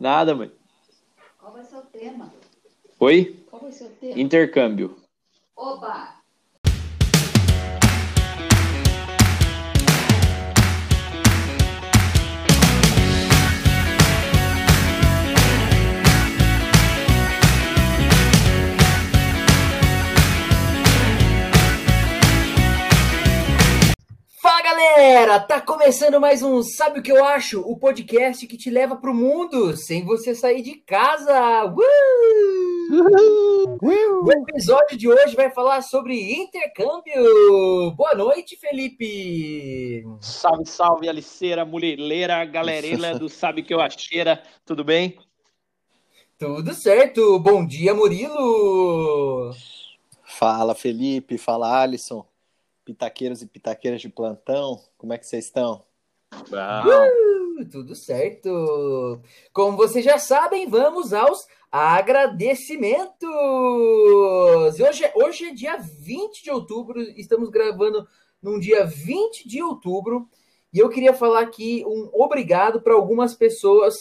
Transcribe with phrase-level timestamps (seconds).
[0.00, 0.52] Nada, mãe.
[1.38, 2.32] Qual vai ser o tema?
[3.00, 3.44] Oi?
[3.48, 4.20] Qual vai ser o tema?
[4.20, 4.96] Intercâmbio.
[5.56, 6.25] Oba!
[24.56, 27.60] Fala galera, tá começando mais um Sabe o que eu acho?
[27.60, 31.66] O podcast que te leva pro mundo sem você sair de casa.
[31.66, 31.76] Uh!
[34.24, 37.90] O episódio de hoje vai falar sobre intercâmbio.
[37.96, 40.02] Boa noite, Felipe.
[40.22, 44.42] Salve, salve, aliceira, mulherleira, galerela do Sabe Que Eu Acheira.
[44.64, 45.18] Tudo bem?
[46.38, 47.38] Tudo certo.
[47.40, 49.52] Bom dia, Murilo.
[50.24, 51.36] Fala, Felipe.
[51.36, 52.24] Fala, Alisson.
[52.86, 55.82] Pitaqueiros e pitaqueiras de plantão, como é que vocês estão?
[56.32, 59.20] Uh, tudo certo.
[59.52, 63.28] Como vocês já sabem, vamos aos agradecimentos.
[64.78, 68.06] Hoje, é- hoje é dia 20 de outubro, estamos gravando
[68.40, 70.28] num dia 20 de outubro,
[70.72, 73.94] e eu queria falar aqui um obrigado para algumas pessoas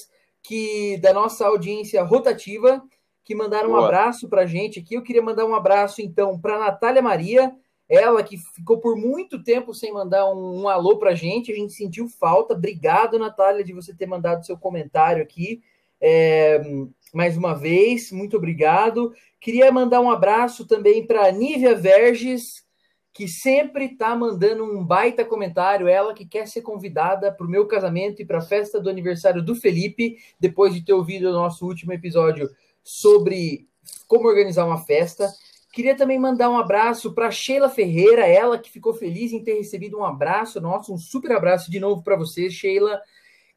[0.44, 2.84] que da nossa audiência rotativa
[3.24, 3.86] que mandaram um Boa.
[3.86, 4.94] abraço para a gente aqui.
[4.94, 7.52] Eu queria mandar um abraço então para Natália Maria,
[7.88, 11.74] ela que ficou por muito tempo sem mandar um, um alô pra gente, a gente
[11.74, 12.54] sentiu falta.
[12.54, 15.62] Obrigado, Natália, de você ter mandado seu comentário aqui.
[16.02, 16.62] É,
[17.14, 19.14] mais uma vez, muito obrigado.
[19.40, 22.66] Queria mandar um abraço também para Nívia Verges,
[23.14, 25.88] que sempre está mandando um baita comentário.
[25.88, 29.44] Ela que quer ser convidada para o meu casamento e para a festa do aniversário
[29.44, 32.50] do Felipe, depois de ter ouvido o nosso último episódio
[32.84, 33.68] sobre
[34.08, 35.32] como organizar uma festa.
[35.76, 39.98] Queria também mandar um abraço para Sheila Ferreira, ela que ficou feliz em ter recebido
[39.98, 42.98] um abraço nosso, um super abraço de novo para você, Sheila.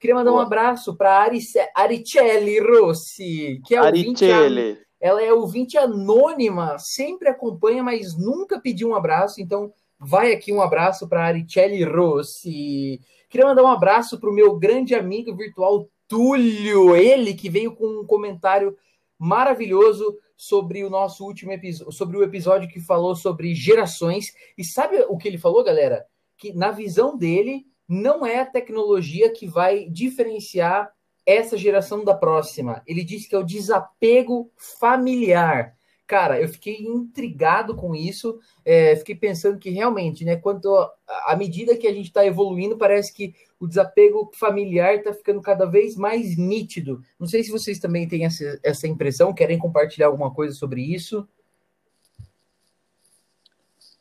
[0.01, 0.43] Queria mandar um Boa.
[0.43, 1.31] abraço para
[1.77, 4.79] Aricelli Rossi, que é ouvinte, Arichele.
[5.01, 10.61] ela é ouvinte anônima, sempre acompanha, mas nunca pediu um abraço, então vai aqui um
[10.61, 13.01] abraço para Aricelli Rossi.
[13.31, 18.01] Queria mandar um abraço para o meu grande amigo virtual Túlio, ele que veio com
[18.01, 18.77] um comentário
[19.17, 24.33] maravilhoso sobre o nosso último episódio, sobre o episódio que falou sobre gerações.
[24.57, 26.07] E sabe o que ele falou, galera?
[26.37, 30.93] Que na visão dele, não é a tecnologia que vai diferenciar
[31.27, 32.83] essa geração da próxima.
[32.87, 35.77] Ele disse que é o desapego familiar.
[36.09, 38.41] Cara, eu fiquei intrigado com isso.
[38.65, 40.93] é, fiquei pensando que realmente, né, quanto a-
[41.27, 45.67] à medida que a gente está evoluindo, parece que o desapego familiar está ficando cada
[45.67, 47.03] vez mais nítido.
[47.19, 51.29] Não sei se vocês também têm essa, essa impressão, querem compartilhar alguma coisa sobre isso.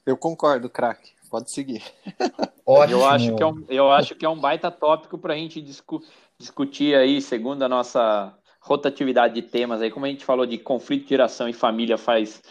[0.05, 1.11] Eu concordo, craque.
[1.29, 1.83] Pode seguir.
[2.65, 2.99] Ótimo.
[2.99, 5.61] Eu acho, que é um, eu acho que é um baita tópico para a gente
[5.61, 6.01] discu-
[6.37, 8.33] discutir aí, segundo a nossa
[8.67, 12.41] rotatividade de temas aí, como a gente falou de conflito de geração e família faz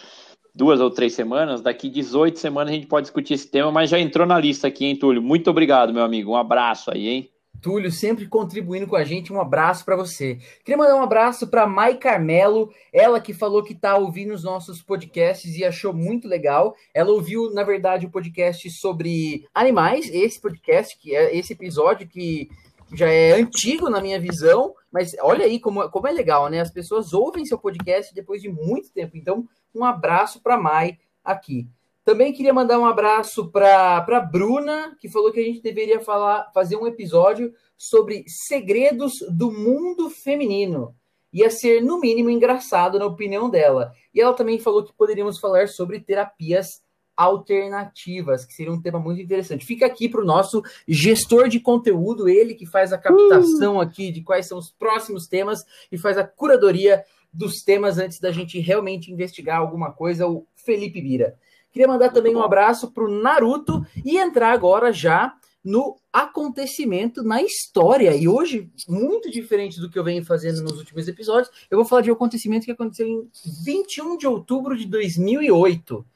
[0.54, 3.98] duas ou três semanas, daqui 18 semanas a gente pode discutir esse tema, mas já
[3.98, 5.20] entrou na lista aqui, hein, Túlio?
[5.20, 6.32] Muito obrigado, meu amigo.
[6.32, 7.30] Um abraço aí, hein?
[7.60, 9.32] Túlio sempre contribuindo com a gente.
[9.32, 10.38] Um abraço para você.
[10.64, 14.82] Queria mandar um abraço para Mai Carmelo, ela que falou que está ouvindo os nossos
[14.82, 16.74] podcasts e achou muito legal.
[16.94, 22.48] Ela ouviu, na verdade, o podcast sobre animais, esse podcast, que é esse episódio que
[22.92, 26.60] já é antigo na minha visão, mas olha aí como, como é legal, né?
[26.60, 29.16] As pessoas ouvem seu podcast depois de muito tempo.
[29.16, 31.68] Então, um abraço para Mai aqui.
[32.04, 36.76] Também queria mandar um abraço para Bruna, que falou que a gente deveria falar, fazer
[36.76, 40.94] um episódio sobre segredos do mundo feminino.
[41.32, 43.92] Ia ser, no mínimo, engraçado, na opinião dela.
[44.14, 46.80] E ela também falou que poderíamos falar sobre terapias
[47.16, 49.64] alternativas, que seria um tema muito interessante.
[49.64, 54.22] Fica aqui para o nosso gestor de conteúdo, ele que faz a captação aqui de
[54.22, 59.12] quais são os próximos temas e faz a curadoria dos temas antes da gente realmente
[59.12, 61.38] investigar alguma coisa, o Felipe Bira.
[61.70, 67.42] Queria mandar também um abraço para o Naruto e entrar agora já no acontecimento na
[67.42, 68.14] história.
[68.14, 72.02] E hoje, muito diferente do que eu venho fazendo nos últimos episódios, eu vou falar
[72.02, 73.28] de um acontecimento que aconteceu em
[73.64, 76.06] 21 de outubro de 2008.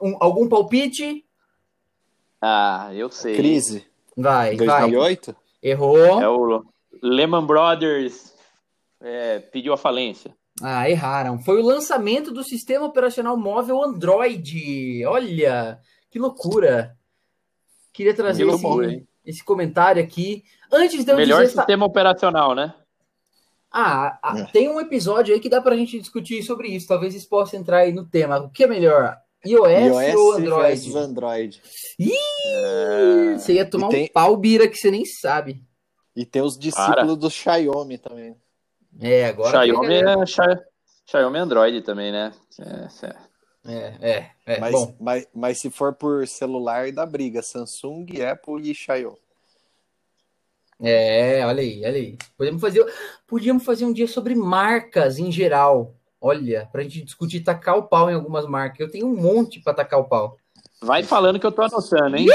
[0.00, 1.24] Um- algum palpite?
[2.40, 3.36] Ah, eu sei.
[3.36, 3.86] Crise.
[4.16, 4.66] Vai, vai.
[4.90, 5.36] 2008?
[5.62, 5.96] Errou.
[6.22, 6.64] É o
[7.02, 8.34] Lehman Brothers
[9.00, 10.34] é, pediu a falência.
[10.62, 11.38] Ah, erraram.
[11.38, 15.04] Foi o lançamento do sistema operacional móvel Android.
[15.06, 15.78] Olha,
[16.10, 16.96] que loucura.
[17.92, 19.08] Queria trazer Que esse, loucura, hein?
[19.24, 20.44] esse comentário aqui.
[20.72, 21.52] Antes de eu Melhor dizer...
[21.52, 22.74] essa- sistema operacional, né?
[23.72, 24.44] Ah, ah, É.
[24.46, 26.88] tem um episódio aí que dá pra gente discutir sobre isso.
[26.88, 28.38] Talvez isso possa entrar aí no tema.
[28.40, 29.16] O que é melhor?
[29.44, 30.96] iOS, iOS ou Android?
[30.98, 31.62] Android.
[31.98, 35.62] Ih, você ia tomar tem- um pau, Bira, que você nem sabe.
[36.14, 38.36] E tem os discípulos do Xiaomi também.
[39.00, 39.64] É, agora.
[39.64, 40.64] Xiaomi pega- é, Xi-
[41.06, 42.32] Xiaomi é Android também, né?
[42.58, 43.30] É, é.
[43.62, 44.58] É, é, é.
[44.60, 47.42] Mas, Bom, mas, mas se for por celular, dá briga.
[47.42, 49.16] Samsung, Apple e Xiaomi.
[50.82, 52.18] é, olha aí, olha aí.
[52.38, 52.84] Podemos fazer,
[53.26, 55.94] podíamos fazer um dia sobre marcas em geral.
[56.22, 58.80] Olha, pra gente discutir tacar o pau em algumas marcas.
[58.80, 60.36] Eu tenho um monte pra tacar o pau.
[60.82, 62.26] Vai falando que eu tô anotando, hein?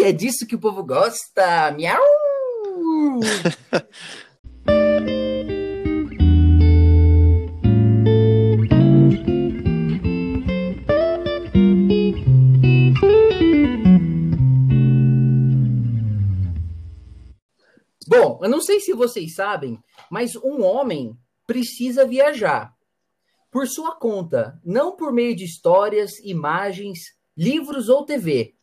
[0.00, 1.72] É disso que o povo gosta.
[1.72, 2.00] Miau!
[18.06, 19.76] Bom, eu não sei se vocês sabem,
[20.08, 22.77] mas um homem precisa viajar
[23.50, 26.98] por sua conta, não por meio de histórias, imagens,
[27.36, 28.54] livros ou TV.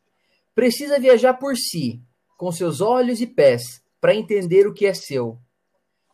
[0.53, 2.01] Precisa viajar por si,
[2.37, 5.39] com seus olhos e pés, para entender o que é seu.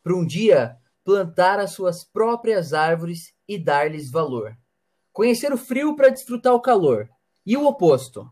[0.03, 4.55] Para um dia plantar as suas próprias árvores e dar-lhes valor.
[5.11, 7.09] Conhecer o frio para desfrutar o calor.
[7.45, 8.29] E o oposto.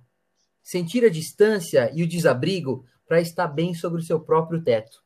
[0.63, 5.03] Sentir a distância e o desabrigo para estar bem sobre o seu próprio teto.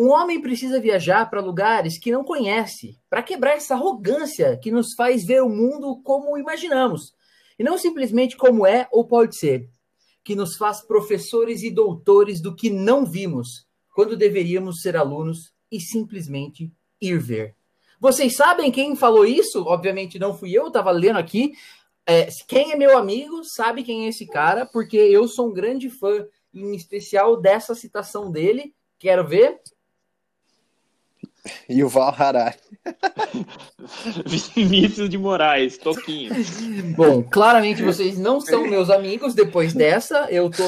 [0.00, 4.94] Um homem precisa viajar para lugares que não conhece, para quebrar essa arrogância que nos
[4.94, 7.12] faz ver o mundo como imaginamos,
[7.58, 9.68] e não simplesmente como é ou pode ser,
[10.22, 15.80] que nos faz professores e doutores do que não vimos, quando deveríamos ser alunos e
[15.80, 17.56] simplesmente ir ver.
[17.98, 19.64] Vocês sabem quem falou isso?
[19.64, 21.54] Obviamente não fui eu, estava lendo aqui.
[22.06, 25.90] É, quem é meu amigo sabe quem é esse cara, porque eu sou um grande
[25.90, 26.24] fã,
[26.54, 28.72] em especial dessa citação dele.
[28.96, 29.60] Quero ver.
[31.76, 32.56] E o Val Harari.
[34.54, 36.32] Vinícius de Moraes, Toquinho.
[36.96, 40.26] Bom, claramente vocês não são meus amigos depois dessa.
[40.30, 40.64] Eu tô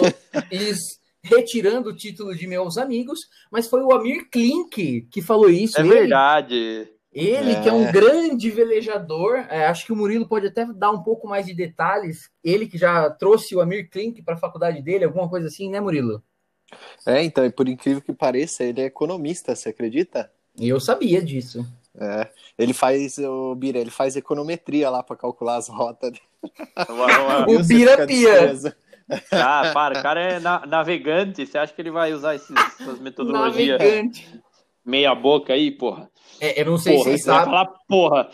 [0.51, 0.79] lhes
[1.23, 3.19] retirando o título de meus amigos,
[3.51, 5.79] mas foi o Amir Klink que falou isso.
[5.79, 6.89] É Ele- verdade.
[7.13, 7.61] Ele, É.
[7.63, 11.27] que é um grande velejador, é, acho que o Murilo pode até dar um pouco
[11.27, 12.31] mais de detalhes.
[12.45, 15.81] Ele que já trouxe o Amir Klink para a faculdade dele, alguma coisa assim, né,
[15.81, 16.23] Murilo?
[17.05, 20.31] É, então, e por incrível que pareça, ele é economista, você acredita?
[20.61, 21.67] E eu sabia disso.
[21.99, 22.29] É.
[22.57, 26.13] Ele faz, o Bira, ele faz econometria lá para calcular as rotas.
[27.49, 28.53] O Bira Pia.
[29.33, 31.45] Ah, para, o cara é na- navegante.
[31.45, 34.41] Você acha que ele vai usar esses- essas metodologias Navegante.
[34.85, 36.09] meia boca aí, porra?
[36.41, 37.45] É, eu não sei Porra, se vocês sabem.
[37.47, 38.31] falar porra.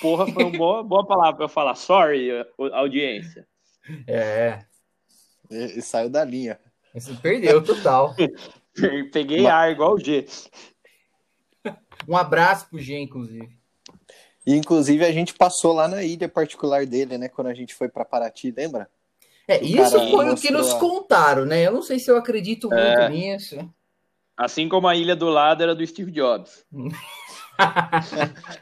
[0.00, 1.74] Porra foi uma boa, boa palavra pra eu falar.
[1.74, 2.30] Sorry,
[2.72, 3.46] audiência.
[4.06, 4.60] É,
[5.50, 6.58] E, e saiu da linha.
[6.94, 8.14] você perdeu total.
[9.12, 10.24] Peguei ar igual o G.
[12.06, 13.48] Um abraço pro G, inclusive.
[14.46, 17.28] E, inclusive, a gente passou lá na ilha particular dele, né?
[17.28, 18.88] Quando a gente foi para Paraty, lembra?
[19.46, 21.66] É, O isso foi o que nos contaram, né?
[21.66, 23.08] Eu não sei se eu acredito muito É.
[23.08, 23.56] nisso.
[24.36, 26.64] Assim como a ilha do lado era do Steve Jobs.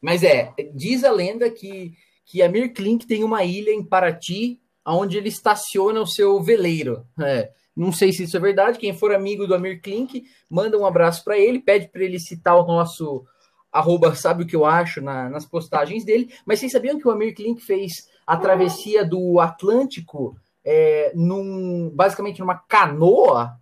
[0.00, 1.94] Mas é, diz a lenda que,
[2.26, 7.06] que Amir Klink tem uma ilha em Paraty, onde ele estaciona o seu veleiro.
[7.20, 8.78] É, não sei se isso é verdade.
[8.78, 12.56] Quem for amigo do Amir Klink, manda um abraço para ele, pede para ele citar
[12.56, 13.24] o nosso
[13.72, 16.32] arroba sabe o que eu acho na- nas postagens dele.
[16.44, 22.38] Mas vocês sabiam que o Amir Klink fez a travessia do Atlântico é, num, basicamente
[22.40, 23.58] numa canoa?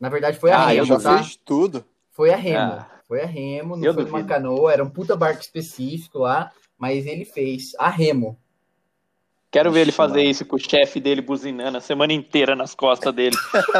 [0.00, 1.22] Na verdade, foi a ah, eu remo, já tá?
[1.22, 1.84] fiz tudo.
[2.10, 2.58] Foi a remo.
[2.58, 2.90] Ah.
[3.06, 7.06] Foi a remo, não Eu foi uma canoa, era um puta barco específico lá, mas
[7.06, 8.38] ele fez a remo.
[9.54, 10.30] Quero ver ele fazer mano.
[10.30, 13.36] isso com o chefe dele buzinando a semana inteira nas costas dele.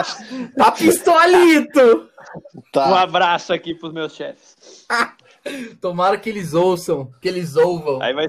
[0.57, 2.09] Tá pistolito!
[2.54, 3.02] Um Tá.
[3.02, 4.87] abraço aqui pros meus chefes.
[5.83, 8.00] Tomara que eles ouçam, que eles ouvam.
[8.00, 8.26] Aí vai,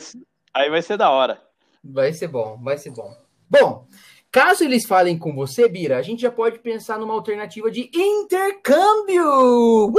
[0.56, 1.40] aí vai ser da hora.
[1.84, 3.16] Vai ser bom, vai ser bom.
[3.48, 3.86] Bom,
[4.32, 9.24] caso eles falem com você, Bira, a gente já pode pensar numa alternativa de intercâmbio!
[9.90, 9.94] Uh!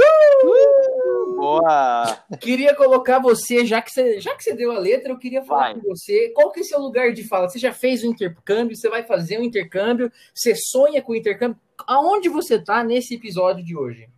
[1.37, 2.17] Boa!
[2.41, 5.73] Queria colocar você, já que você, já que você deu a letra, eu queria falar
[5.73, 5.75] Vai.
[5.75, 6.29] com você.
[6.29, 7.47] Qual que é seu lugar de fala?
[7.47, 8.75] Você já fez o intercâmbio?
[8.75, 10.11] Você vai fazer o intercâmbio?
[10.33, 11.57] Você sonha com o intercâmbio?
[11.85, 14.09] Aonde você tá nesse episódio de hoje?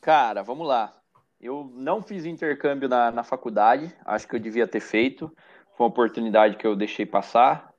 [0.00, 0.96] Cara, vamos lá.
[1.40, 5.30] Eu não fiz intercâmbio na, na faculdade, acho que eu devia ter feito.
[5.76, 7.72] Foi uma oportunidade que eu deixei passar.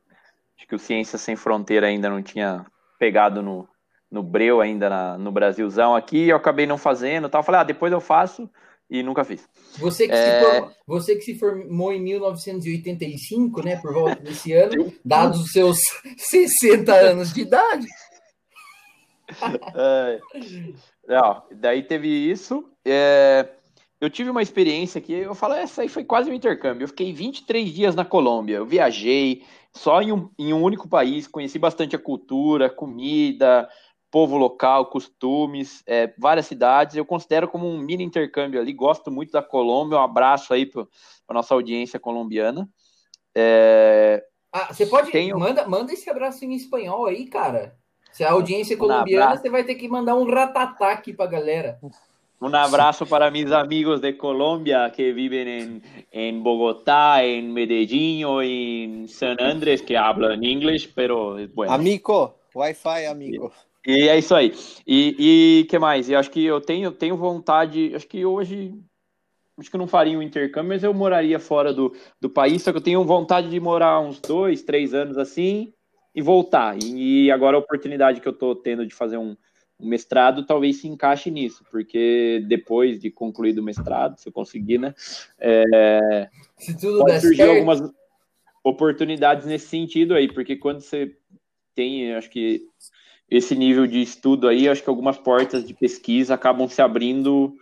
[0.57, 2.65] Acho que o Ciência Sem Fronteira ainda não tinha
[2.99, 3.67] pegado no,
[4.11, 7.43] no breu ainda na- no Brasilzão aqui, eu acabei não fazendo, tal.
[7.43, 8.49] Falei, ah, depois eu faço
[8.89, 9.47] e nunca fiz.
[9.77, 10.39] Você que, É.
[10.39, 14.71] se, for- você que se formou em 1985, né, por volta desse ano,
[15.03, 15.77] dados os seus
[16.17, 17.87] 60 anos de idade.
[19.75, 20.19] É,
[21.05, 22.63] não, daí teve isso.
[22.85, 23.45] É,
[23.99, 26.85] eu tive uma experiência que eu falo, essa aí foi quase um intercâmbio.
[26.85, 28.55] Eu fiquei 23 dias na Colômbia.
[28.55, 33.67] Eu viajei só em um, em um único país, conheci bastante a cultura, comida,
[34.09, 36.95] povo local, costumes, é, várias cidades.
[36.95, 38.73] Eu considero como um mini intercâmbio ali.
[38.73, 39.97] Gosto muito da Colômbia.
[39.97, 40.85] Um abraço aí para
[41.27, 42.67] a nossa audiência colombiana.
[43.35, 45.11] É, Ah, você pode.
[45.11, 47.75] Tenho- Manda, manda esse abraço em espanhol aí, cara.
[48.11, 49.43] Se a audiência é colombiana, abraço.
[49.43, 51.77] você vai ter que mandar um ratatá aqui pra galera.
[52.39, 58.41] Un abrazo para mis amigos de Colombia que viven en, en Bogotá, en Medellín o
[58.41, 61.73] en San Andrés que hablan inglés, pero bueno.
[61.73, 63.51] Amigo, Wi-Fi, amigo.
[63.87, 64.53] E é isso aí.
[64.85, 66.09] E, e que mais?
[66.09, 68.73] Eu acho que eu tenho, tenho vontade, acho que hoje
[69.57, 72.71] acho que eu não faria um intercâmbio, mas eu moraria fora do, do país, só
[72.71, 75.73] que eu tenho vontade de morar uns dois, três anos assim
[76.13, 76.77] e voltar.
[76.77, 79.37] E, e agora a oportunidade que eu tô tendo de fazer um,
[79.79, 84.79] um mestrado talvez se encaixe nisso, porque depois de concluído o mestrado, se eu conseguir,
[84.79, 84.93] né?
[85.39, 87.51] é, Se tudo pode surgir certo.
[87.51, 87.81] algumas
[88.63, 91.15] oportunidades nesse sentido aí, porque quando você
[91.73, 92.65] tem, acho que
[93.29, 97.53] esse nível de estudo aí, acho que algumas portas de pesquisa acabam se abrindo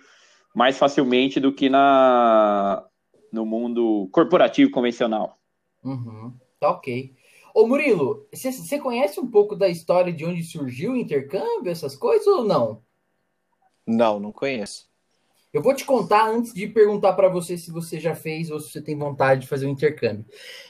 [0.54, 2.84] mais facilmente do que na
[3.32, 5.38] no mundo corporativo convencional.
[5.84, 7.14] Uhum, tá ok.
[7.54, 11.96] Ô Murilo, você- você conhece um pouco da história de onde surgiu o intercâmbio, essas
[11.96, 12.82] coisas ou não?
[13.86, 14.90] Não, não conheço.
[15.56, 18.70] Eu vou te contar antes de perguntar para você se você já fez ou se
[18.70, 20.26] você tem vontade de fazer um intercâmbio.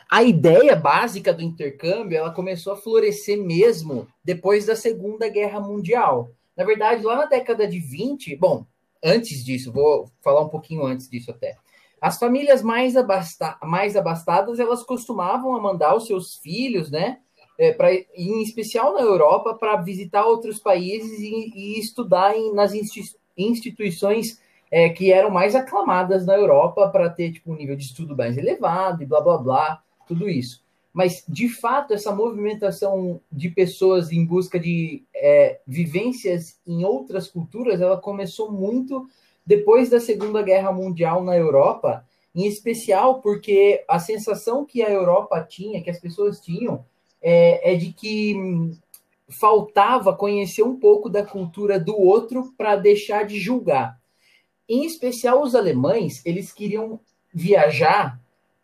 [0.07, 6.29] A ideia básica do intercâmbio, ela começou a florescer mesmo depois da Segunda Guerra Mundial.
[6.55, 8.63] Na verdade, lá na década de 20, bom,
[9.03, 11.55] antes disso, vou falar um pouquinho antes disso até.
[11.99, 17.17] As famílias mais, abasta mais abastadas, elas costumavam mandar os seus filhos, né,
[17.57, 22.75] é, pra, em especial na Europa, para visitar outros países e, e estudar em, nas
[22.75, 27.85] insti- instituições é, que eram mais aclamadas na Europa para ter tipo, um nível de
[27.85, 30.63] estudo mais elevado e blá blá blá, tudo isso.
[30.93, 37.81] Mas, de fato, essa movimentação de pessoas em busca de é, vivências em outras culturas,
[37.81, 39.05] ela começou muito
[39.45, 45.45] depois da Segunda Guerra Mundial na Europa, em especial porque a sensação que a Europa
[45.47, 46.85] tinha, que as pessoas tinham,
[47.21, 48.71] é, é de que
[49.27, 53.99] faltava conhecer um pouco da cultura do outro para deixar de julgar.
[54.67, 56.99] Em especial os alemães, eles queriam
[57.33, 58.19] viajar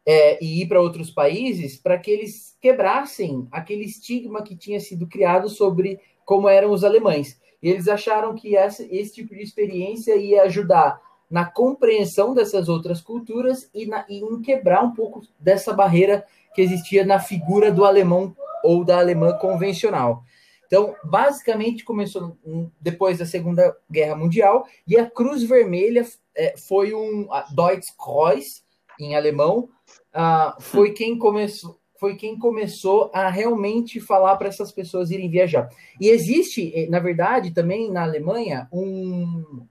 [0.05, 5.07] é, e ir para outros países para que eles quebrassem aquele estigma que tinha sido
[5.07, 7.39] criado sobre como eram os alemães.
[7.61, 12.99] E eles acharam que essa, esse tipo de experiência ia ajudar na compreensão dessas outras
[12.99, 17.85] culturas e, na, e em quebrar um pouco dessa barreira que existia na figura do
[17.85, 20.23] alemão ou da alemã convencional.
[20.71, 22.37] Então, basicamente, começou
[22.79, 28.63] depois da Segunda Guerra Mundial e a Cruz Vermelha é, foi um Deutsche Kreuz
[28.97, 29.67] em alemão,
[30.15, 35.69] uh, foi quem começou foi quem começou a realmente falar para essas pessoas irem viajar.
[35.99, 39.67] E existe, na verdade, também na Alemanha, um,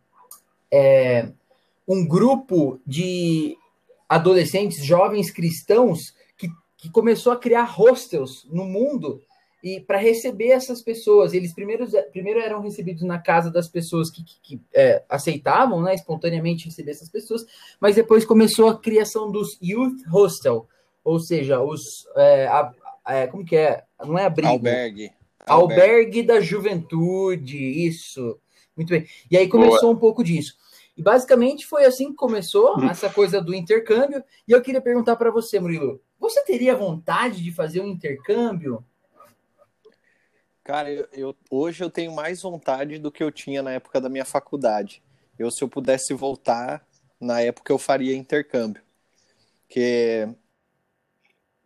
[0.70, 1.28] é,
[1.88, 3.58] um grupo de
[4.08, 9.20] adolescentes, jovens cristãos, que, que começou a criar hostels no mundo
[9.62, 11.32] e para receber essas pessoas.
[11.32, 15.94] Eles primeiro, primeiro eram recebidos na casa das pessoas que, que, que é, aceitavam né,
[15.94, 17.44] espontaneamente receber essas pessoas,
[17.80, 20.66] mas depois começou a criação dos Youth Hostel,
[21.04, 21.80] ou seja, os.
[22.16, 22.72] É, a,
[23.06, 23.84] é, como que é?
[24.04, 24.48] Não é abrigo.
[24.52, 25.10] Albergue.
[25.46, 25.74] Albergue.
[25.74, 28.38] Albergue da juventude, isso.
[28.76, 29.06] Muito bem.
[29.30, 29.92] E aí começou Boa.
[29.92, 30.54] um pouco disso.
[30.96, 34.22] E basicamente foi assim que começou essa coisa do intercâmbio.
[34.46, 38.84] E eu queria perguntar para você, Murilo, você teria vontade de fazer um intercâmbio?
[40.70, 44.08] Cara, eu, eu, hoje eu tenho mais vontade do que eu tinha na época da
[44.08, 45.02] minha faculdade.
[45.36, 46.86] Eu, se eu pudesse voltar,
[47.20, 48.80] na época eu faria intercâmbio.
[49.66, 50.28] Porque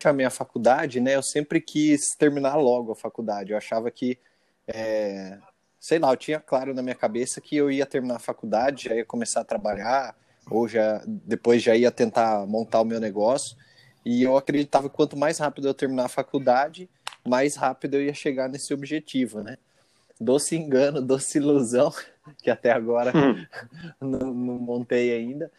[0.03, 3.53] a minha faculdade, né, eu sempre quis terminar logo a faculdade.
[3.53, 4.19] Eu achava que,
[4.67, 5.39] é,
[5.79, 8.95] sei lá, eu tinha claro na minha cabeça que eu ia terminar a faculdade, já
[8.95, 10.17] ia começar a trabalhar,
[10.51, 13.55] ou já depois já ia tentar montar o meu negócio.
[14.03, 16.89] E eu acreditava que quanto mais rápido eu terminar a faculdade,
[17.27, 19.57] mais rápido eu ia chegar nesse objetivo, né?
[20.21, 21.93] Doce engano, doce ilusão,
[22.43, 23.47] que até agora Hum.
[24.01, 25.51] não, não montei ainda.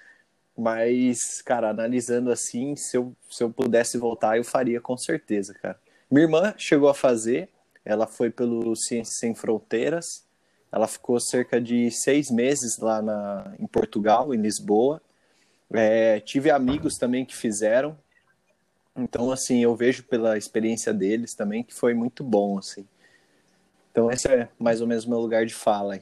[0.58, 5.78] Mas, cara, analisando assim, se eu, se eu pudesse voltar, eu faria com certeza, cara.
[6.10, 7.50] Minha irmã chegou a fazer,
[7.84, 10.24] ela foi pelo Ciências Sem Fronteiras,
[10.72, 15.02] ela ficou cerca de seis meses lá na, em Portugal, em Lisboa.
[15.74, 17.98] É, tive amigos também que fizeram,
[18.98, 22.88] então, assim, eu vejo pela experiência deles também que foi muito bom, assim.
[23.92, 26.02] Então, esse é mais ou menos o meu lugar de fala aí.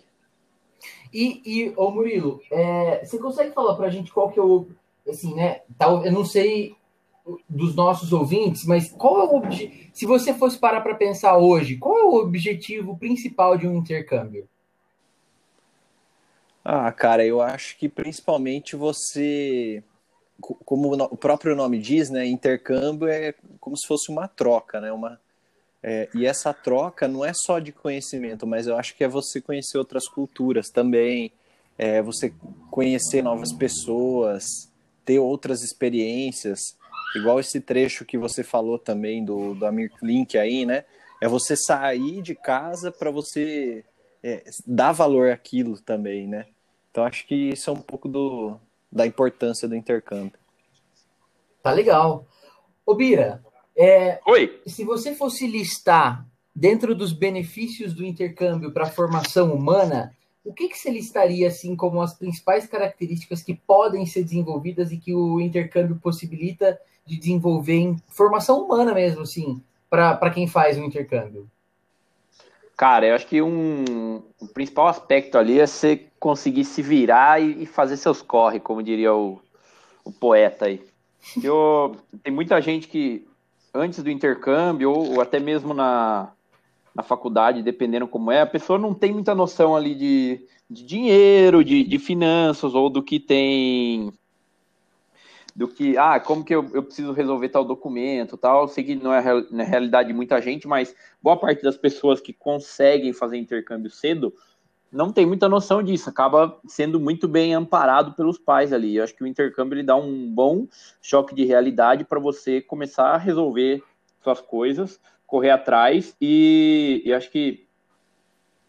[1.13, 4.67] E, e ô Murilo, é, você consegue falar pra gente qual que é o,
[5.07, 6.75] assim, né, tal, eu não sei
[7.47, 9.89] dos nossos ouvintes, mas qual é o objetivo?
[9.93, 14.47] Se você fosse parar para pensar hoje, qual é o objetivo principal de um intercâmbio?
[16.65, 19.83] Ah, cara, eu acho que principalmente você,
[20.65, 25.19] como o próprio nome diz, né, intercâmbio é como se fosse uma troca, né, uma
[25.81, 29.41] é, e essa troca não é só de conhecimento, mas eu acho que é você
[29.41, 31.31] conhecer outras culturas também,
[31.77, 32.33] é você
[32.71, 34.71] conhecer novas pessoas,
[35.03, 36.59] ter outras experiências,
[37.17, 40.85] igual esse trecho que você falou também do, do Amir Klink aí, né?
[41.21, 43.83] É você sair de casa para você
[44.23, 46.47] é, dar valor àquilo também, né?
[46.89, 48.57] Então acho que isso é um pouco do,
[48.93, 50.38] da importância do intercâmbio.
[51.62, 52.27] Tá legal.
[52.85, 53.43] Ô Bira,
[53.75, 54.62] é, Oi.
[54.67, 60.67] se você fosse listar dentro dos benefícios do intercâmbio para a formação humana, o que,
[60.67, 65.39] que você listaria assim como as principais características que podem ser desenvolvidas e que o
[65.39, 71.50] intercâmbio possibilita de desenvolver em formação humana mesmo, assim, para quem faz o intercâmbio?
[72.75, 77.63] Cara, eu acho que um, o principal aspecto ali é você conseguir se virar e,
[77.63, 79.39] e fazer seus corre, como diria o,
[80.03, 80.81] o poeta aí.
[81.41, 83.27] Eu, tem muita gente que,
[83.73, 86.31] antes do intercâmbio, ou, ou até mesmo na,
[86.95, 91.63] na faculdade, dependendo como é, a pessoa não tem muita noção ali de, de dinheiro,
[91.63, 94.11] de, de finanças, ou do que tem
[95.55, 98.67] do que, ah, como que eu, eu preciso resolver tal documento, tal.
[98.67, 102.33] Sei que não é na realidade de muita gente, mas boa parte das pessoas que
[102.33, 104.33] conseguem fazer intercâmbio cedo
[104.93, 108.95] não tem muita noção disso, acaba sendo muito bem amparado pelos pais ali.
[108.95, 110.67] Eu acho que o intercâmbio ele dá um bom
[111.01, 113.83] choque de realidade para você começar a resolver
[114.24, 117.65] suas coisas, correr atrás e eu acho que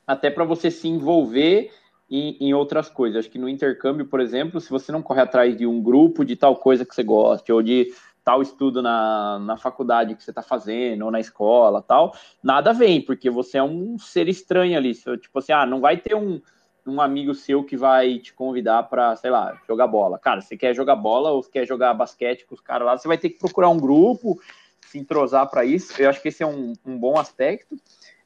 [0.07, 1.71] até para você se envolver
[2.11, 3.21] em, em, outras coisas.
[3.21, 6.37] Acho que no intercâmbio, por exemplo, se você não corre atrás de um grupo de
[6.37, 7.93] tal coisa que você goste, ou de
[8.25, 13.01] tal estudo na, na faculdade que você está fazendo, ou na escola tal, nada vem,
[13.01, 14.95] porque você é um ser estranho ali.
[14.95, 16.41] Tipo assim, ah, não vai ter um,
[16.87, 20.19] um amigo seu que vai te convidar para, sei lá, jogar bola.
[20.19, 23.19] Cara, você quer jogar bola ou quer jogar basquete com os caras lá, você vai
[23.19, 24.41] ter que procurar um grupo,
[24.87, 26.01] se entrosar para isso.
[26.01, 27.77] Eu acho que esse é um, um bom aspecto.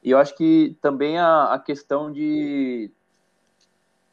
[0.01, 2.89] E eu acho que também a, a questão de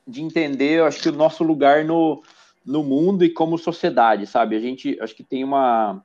[0.06, 2.22] de entender, acho que o nosso lugar no,
[2.64, 4.56] no mundo e como sociedade, sabe?
[4.56, 6.02] A gente, acho que tem uma,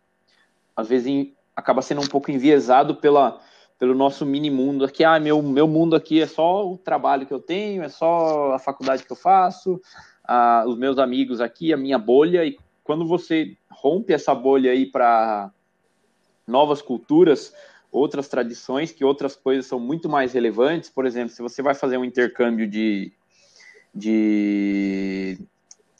[0.75, 3.39] às vezes acaba sendo um pouco enviesado pela,
[3.77, 5.03] pelo nosso mini mundo aqui.
[5.03, 8.59] Ah, meu, meu mundo aqui é só o trabalho que eu tenho, é só a
[8.59, 9.79] faculdade que eu faço,
[10.67, 12.45] os meus amigos aqui, a minha bolha.
[12.45, 15.51] E quando você rompe essa bolha aí para
[16.47, 17.53] novas culturas,
[17.91, 20.89] outras tradições, que outras coisas são muito mais relevantes.
[20.89, 23.13] Por exemplo, se você vai fazer um intercâmbio de
[23.93, 25.37] de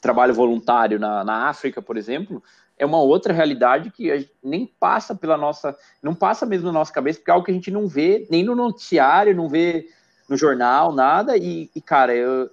[0.00, 2.42] trabalho voluntário na, na África, por exemplo,
[2.78, 7.18] é uma outra realidade que nem passa pela nossa, não passa mesmo na nossa cabeça,
[7.18, 9.86] porque é algo que a gente não vê nem no noticiário, não vê
[10.28, 12.50] no jornal, nada, e, e cara, eu,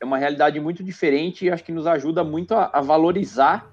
[0.00, 3.72] é uma realidade muito diferente e acho que nos ajuda muito a, a, valorizar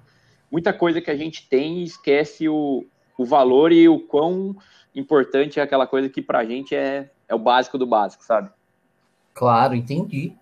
[0.50, 2.86] muita coisa que a gente tem e esquece o,
[3.18, 4.56] o valor e o quão
[4.94, 8.50] importante é aquela coisa que pra gente é, é o básico do básico, sabe?
[9.34, 10.34] Claro, entendi.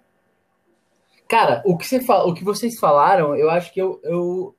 [1.30, 4.52] Cara, o que, você fala, o que vocês falaram, eu acho que eu, eu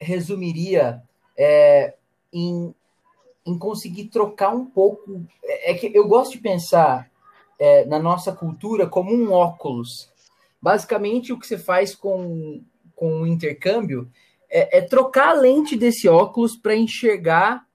[0.00, 1.02] resumiria
[1.36, 1.96] é,
[2.32, 2.74] em,
[3.44, 5.22] em conseguir trocar um pouco.
[5.44, 7.10] É, é que eu gosto de pensar
[7.58, 10.10] é, na nossa cultura como um óculos.
[10.62, 12.62] Basicamente, o que você faz com,
[12.96, 14.10] com o intercâmbio
[14.48, 17.67] é, é trocar a lente desse óculos para enxergar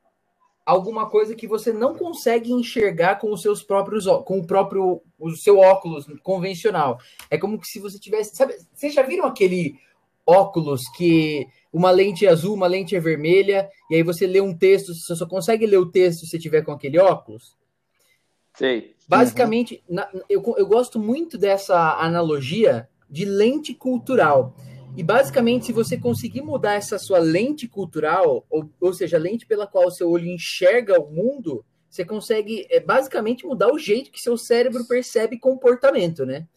[0.66, 5.32] alguma coisa que você não consegue enxergar com os seus próprios com o próprio o
[5.32, 7.00] seu óculos convencional.
[7.30, 9.78] É como se você tivesse, sabe, vocês já viram aquele
[10.26, 14.56] óculos que uma lente é azul, uma lente é vermelha, e aí você lê um
[14.56, 17.58] texto, você só consegue ler o texto se você tiver com aquele óculos?
[18.56, 18.96] Sei.
[19.08, 19.96] Basicamente, uhum.
[19.96, 24.56] na, eu, eu gosto muito dessa analogia de lente cultural.
[24.96, 29.46] E basicamente, se você conseguir mudar essa sua lente cultural, ou, ou seja, a lente
[29.46, 34.12] pela qual o seu olho enxerga o mundo, você consegue é, basicamente mudar o jeito
[34.12, 36.48] que seu cérebro percebe comportamento, né?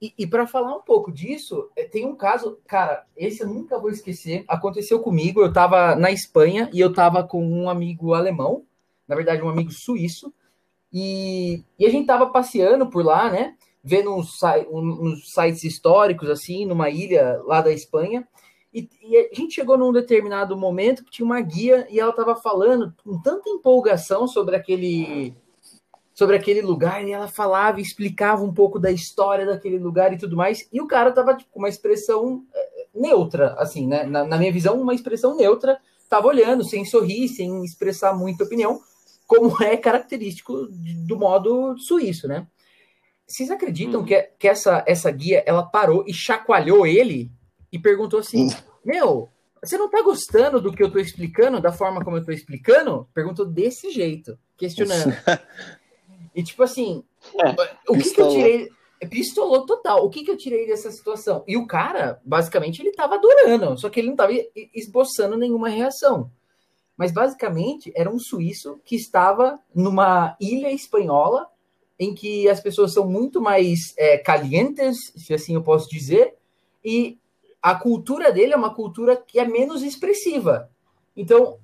[0.00, 3.78] E, e para falar um pouco disso, é, tem um caso, cara, esse eu nunca
[3.78, 4.44] vou esquecer.
[4.46, 8.64] Aconteceu comigo, eu estava na Espanha e eu estava com um amigo alemão,
[9.08, 10.32] na verdade, um amigo suíço,
[10.92, 13.56] e, e a gente estava passeando por lá, né?
[13.84, 14.40] Vendo uns,
[14.72, 18.26] uns sites históricos, assim, numa ilha lá da Espanha.
[18.72, 22.34] E, e, a gente chegou num determinado momento que tinha uma guia e ela estava
[22.34, 25.36] falando com tanta empolgação sobre aquele
[26.12, 30.16] sobre aquele lugar e ela falava e explicava um pouco da história daquele lugar e
[30.16, 30.68] tudo mais.
[30.72, 34.04] E o cara tava tipo, com uma expressão eh, neutra, assim, né?
[34.04, 38.80] Na, na minha visão, uma expressão neutra estava olhando, sem sorrir, sem expressar muita opinião,
[39.26, 40.68] como é característico
[41.06, 42.46] do modo suíço, né?
[43.26, 44.06] Vocês acreditam Uhum.
[44.06, 47.30] que, que essa, essa guia ela parou e chacoalhou ele
[47.72, 48.48] e perguntou assim:
[48.84, 49.30] Meu,
[49.62, 53.08] você não tá gostando do que eu tô explicando, da forma como eu tô explicando?
[53.14, 55.14] Perguntou desse jeito, questionando.
[56.34, 57.02] E tipo assim,
[57.42, 57.50] É,
[57.88, 58.68] o que, que eu tirei?
[59.10, 60.04] Pistolou total.
[60.04, 61.44] O que, que eu tirei dessa situação?
[61.46, 64.32] E o cara, basicamente, ele tava adorando, só que ele não tava
[64.74, 66.30] esboçando nenhuma reação.
[66.96, 71.46] Mas basicamente era um suíço que estava numa ilha espanhola
[71.98, 76.34] em que as pessoas são muito mais é, calientes, se assim eu posso dizer,
[76.84, 77.18] e
[77.62, 80.70] a cultura dele é uma cultura que é menos expressiva.
[81.16, 81.58] Então,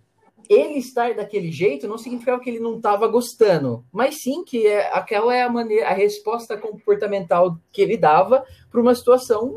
[0.49, 4.93] ele estar daquele jeito não significava que ele não estava gostando, mas sim que é,
[4.93, 9.55] aquela é a maneira, a resposta comportamental que ele dava para uma situação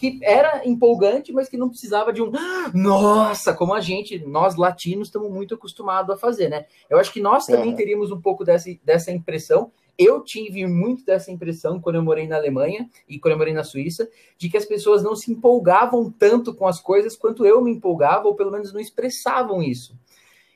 [0.00, 4.56] que era empolgante, mas que não precisava de um "Ah, nossa, como a gente, nós
[4.56, 6.64] latinos, estamos muito acostumados a fazer, né?
[6.88, 7.76] Eu acho que nós também Uhum.
[7.76, 9.70] teríamos um pouco dessa, dessa impressão.
[9.98, 13.62] Eu tive muito dessa impressão quando eu morei na Alemanha e quando eu morei na
[13.62, 14.08] Suíça,
[14.38, 18.26] de que as pessoas não se empolgavam tanto com as coisas quanto eu me empolgava,
[18.26, 19.94] ou pelo menos não expressavam isso.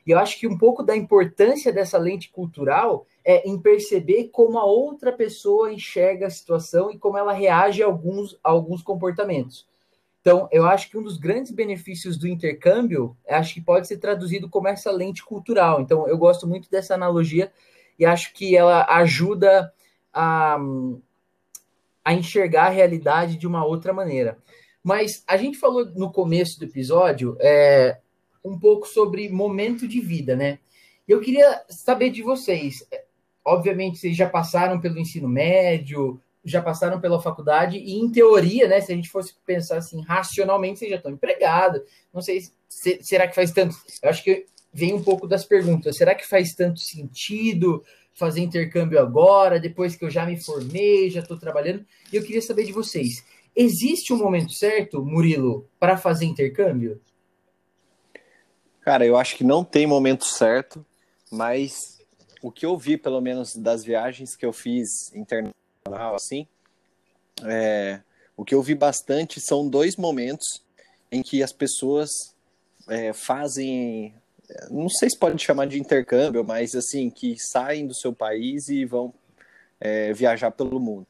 [0.05, 4.59] E eu acho que um pouco da importância dessa lente cultural é em perceber como
[4.59, 9.67] a outra pessoa enxerga a situação e como ela reage a alguns, a alguns comportamentos.
[10.21, 14.49] Então, eu acho que um dos grandes benefícios do intercâmbio, acho que pode ser traduzido
[14.49, 15.81] como essa lente cultural.
[15.81, 17.51] Então, eu gosto muito dessa analogia
[17.97, 19.71] e acho que ela ajuda
[20.11, 20.57] a,
[22.03, 24.37] a enxergar a realidade de uma outra maneira.
[24.83, 27.99] Mas a gente falou no começo do episódio é,
[28.45, 30.59] um pouco sobre momento de vida, né?
[31.07, 32.87] Eu queria saber de vocês.
[33.43, 38.79] Obviamente, vocês já passaram pelo ensino médio, já passaram pela faculdade, e em teoria, né?
[38.79, 41.81] Se a gente fosse pensar assim, racionalmente, vocês já estão empregados.
[42.13, 43.75] Não sei se, será que faz tanto.
[44.01, 45.97] Eu acho que vem um pouco das perguntas.
[45.97, 51.21] Será que faz tanto sentido fazer intercâmbio agora, depois que eu já me formei, já
[51.21, 51.83] estou trabalhando?
[52.13, 53.25] E eu queria saber de vocês.
[53.55, 57.01] Existe um momento certo, Murilo, para fazer intercâmbio?
[58.85, 60.85] Cara, eu acho que não tem momento certo,
[61.31, 61.99] mas
[62.39, 66.47] o que eu vi, pelo menos das viagens que eu fiz internacional, assim,
[67.43, 67.99] é,
[68.37, 70.63] o que eu vi bastante são dois momentos
[71.11, 72.11] em que as pessoas
[72.87, 74.13] é, fazem,
[74.69, 78.85] não sei se pode chamar de intercâmbio, mas assim, que saem do seu país e
[78.85, 79.11] vão
[79.81, 81.07] é, viajar pelo mundo.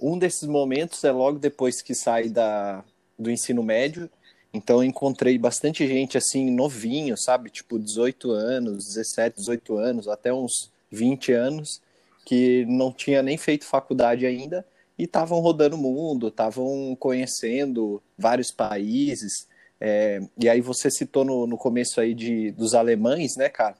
[0.00, 2.82] Um desses momentos é logo depois que sai da,
[3.18, 4.08] do ensino médio,
[4.52, 7.48] então eu encontrei bastante gente assim, novinho, sabe?
[7.50, 11.80] Tipo 18 anos, 17, 18 anos, até uns 20 anos,
[12.24, 14.64] que não tinha nem feito faculdade ainda
[14.98, 19.48] e estavam rodando o mundo, estavam conhecendo vários países.
[19.80, 23.76] É, e aí você citou no, no começo aí de, dos alemães, né, cara?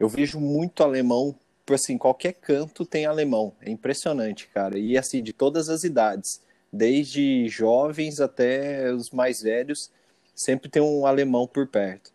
[0.00, 3.52] Eu vejo muito alemão, por assim, qualquer canto tem alemão.
[3.60, 4.78] É impressionante, cara.
[4.78, 6.40] E assim, de todas as idades,
[6.72, 9.90] desde jovens até os mais velhos,
[10.36, 12.12] sempre tem um alemão por perto.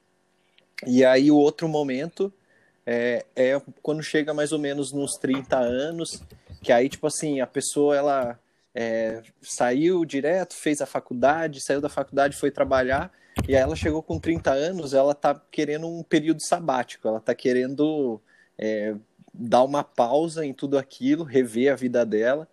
[0.88, 2.32] E aí o outro momento
[2.86, 6.22] é, é, quando chega mais ou menos nos 30 anos,
[6.62, 8.40] que aí, tipo assim, a pessoa, ela
[8.74, 13.12] é, saiu direto, fez a faculdade, saiu da faculdade, foi trabalhar,
[13.48, 17.34] e aí ela chegou com 30 anos, ela tá querendo um período sabático, ela tá
[17.34, 18.22] querendo
[18.58, 18.96] é,
[19.34, 22.48] dar uma pausa em tudo aquilo, rever a vida dela,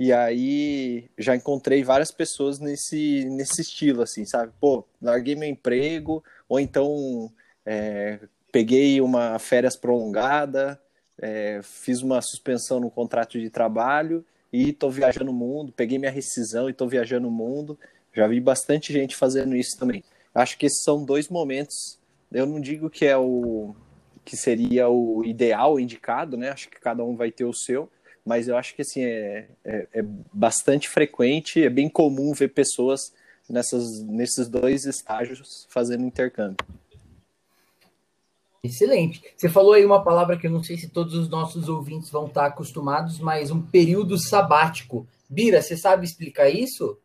[0.00, 4.50] e aí já encontrei várias pessoas nesse, nesse estilo, assim, sabe?
[4.58, 7.30] Pô, larguei meu emprego, ou então
[7.66, 8.18] é,
[8.50, 10.80] peguei uma férias prolongada,
[11.18, 16.10] é, fiz uma suspensão no contrato de trabalho e estou viajando o mundo, peguei minha
[16.10, 17.78] rescisão e estou viajando o mundo.
[18.14, 20.02] Já vi bastante gente fazendo isso também.
[20.34, 21.98] Acho que esses são dois momentos.
[22.32, 23.74] Eu não digo que é o
[24.24, 26.48] que seria o ideal, indicado, né?
[26.48, 27.90] Acho que cada um vai ter o seu,
[28.24, 30.02] mas eu acho que assim é, é, é
[30.32, 33.12] bastante frequente, é bem comum ver pessoas
[33.48, 36.64] nessas, nesses dois estágios fazendo intercâmbio.
[38.62, 39.22] Excelente.
[39.36, 42.26] Você falou aí uma palavra que eu não sei se todos os nossos ouvintes vão
[42.26, 45.06] estar acostumados, mas um período sabático.
[45.28, 46.98] Bira, você sabe explicar isso?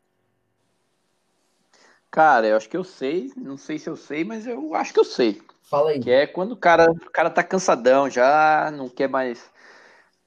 [2.12, 5.00] Cara, eu acho que eu sei, não sei se eu sei, mas eu acho que
[5.00, 5.42] eu sei.
[5.64, 6.00] Fala aí.
[6.00, 9.50] Que é quando o cara, o cara tá cansadão já, não quer mais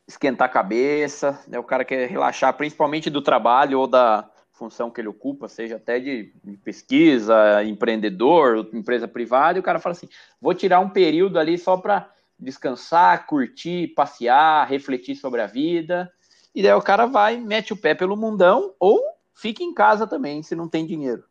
[0.09, 1.59] esquentar a cabeça, né?
[1.59, 6.01] O cara quer relaxar, principalmente do trabalho ou da função que ele ocupa, seja até
[6.01, 10.09] de, de pesquisa, empreendedor, empresa privada, e o cara fala assim:
[10.41, 16.11] vou tirar um período ali só para descansar, curtir, passear, refletir sobre a vida.
[16.55, 19.01] E daí o cara vai, mete o pé pelo mundão ou
[19.35, 21.23] fica em casa também, se não tem dinheiro.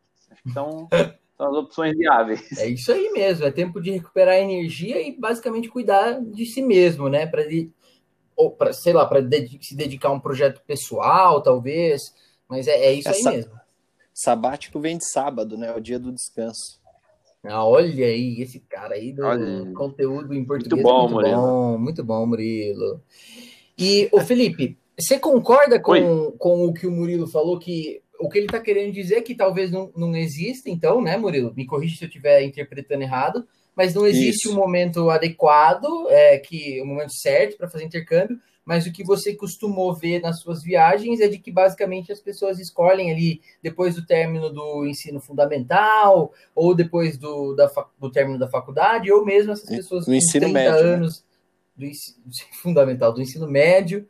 [0.46, 0.88] Então,
[1.38, 2.58] São as opções viáveis.
[2.58, 7.08] É isso aí mesmo, é tempo de recuperar energia e basicamente cuidar de si mesmo,
[7.08, 7.26] né?
[7.26, 7.44] Para
[8.38, 9.20] ou para sei lá, para
[9.60, 12.14] se dedicar a um projeto pessoal, talvez,
[12.48, 13.58] mas é, é isso Essa- aí mesmo.
[14.14, 15.72] Sabático vem de sábado, né?
[15.74, 16.80] O dia do descanso.
[17.44, 19.72] Ah, olha aí, esse cara aí do Olha.
[19.74, 20.82] conteúdo em português.
[20.82, 21.40] bom, é muito Murilo.
[21.40, 23.02] bom, muito bom, Murilo.
[23.76, 28.38] E, ô Felipe, você concorda com, com o que o Murilo falou, que o que
[28.38, 31.54] ele está querendo dizer é que talvez não, não exista, então, né, Murilo?
[31.54, 33.46] Me corrija se eu estiver interpretando errado,
[33.78, 34.52] mas não existe Isso.
[34.52, 39.36] um momento adequado, é, que o momento certo para fazer intercâmbio, mas o que você
[39.36, 44.04] costumou ver nas suas viagens é de que basicamente as pessoas escolhem ali depois do
[44.04, 49.70] término do ensino fundamental, ou depois do, da, do término da faculdade, ou mesmo essas
[49.70, 50.94] No pessoas ensino médio, né?
[50.94, 51.24] anos
[51.76, 52.18] do ensino
[52.60, 54.08] fundamental, do ensino médio,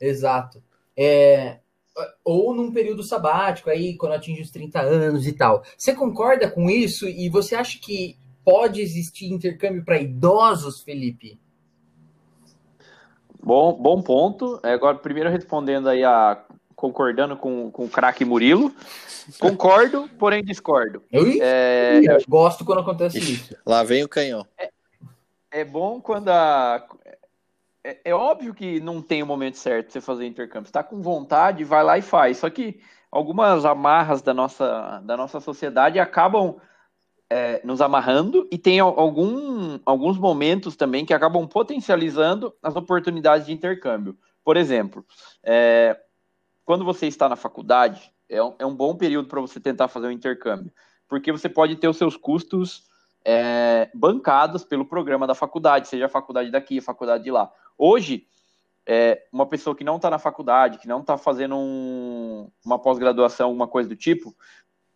[0.00, 0.62] exato.
[0.96, 1.58] É,
[2.24, 5.62] ou num período sabático, aí quando atinge os 30 anos e tal.
[5.76, 7.06] Você concorda com isso?
[7.06, 11.36] E você acha que pode existir intercâmbio para idosos, Felipe?
[13.42, 14.60] Bom, bom ponto.
[14.62, 16.44] É, Agora, primeiro respondendo aí a.
[16.76, 18.70] Concordando com, com o craque Murilo.
[19.40, 21.02] Concordo, porém discordo.
[21.10, 23.32] Eu, É, eu gosto quando acontece Ixi.
[23.32, 23.56] isso.
[23.64, 24.46] Lá vem o canhão.
[25.50, 26.86] é bom quando a.
[27.82, 30.66] É, é óbvio que não tem o momento certo de você fazer intercâmbio.
[30.66, 32.36] Você tá com vontade, vai lá e faz.
[32.36, 32.78] Só que
[33.10, 36.56] algumas amarras da nossa, da nossa sociedade acabam
[37.28, 43.46] é, nos amarrando e tem al- algum, alguns momentos também que acabam potencializando as oportunidades
[43.46, 44.16] de intercâmbio.
[44.44, 45.04] Por exemplo,
[45.42, 45.98] é,
[46.64, 50.06] quando você está na faculdade, é um, é um bom período para você tentar fazer
[50.06, 50.72] um intercâmbio,
[51.08, 52.84] porque você pode ter os seus custos
[53.24, 57.50] é, bancados pelo programa da faculdade, seja a faculdade daqui, a faculdade de lá.
[57.76, 58.26] Hoje,
[58.86, 63.48] é, uma pessoa que não está na faculdade, que não está fazendo um- uma pós-graduação,
[63.48, 64.32] alguma coisa do tipo,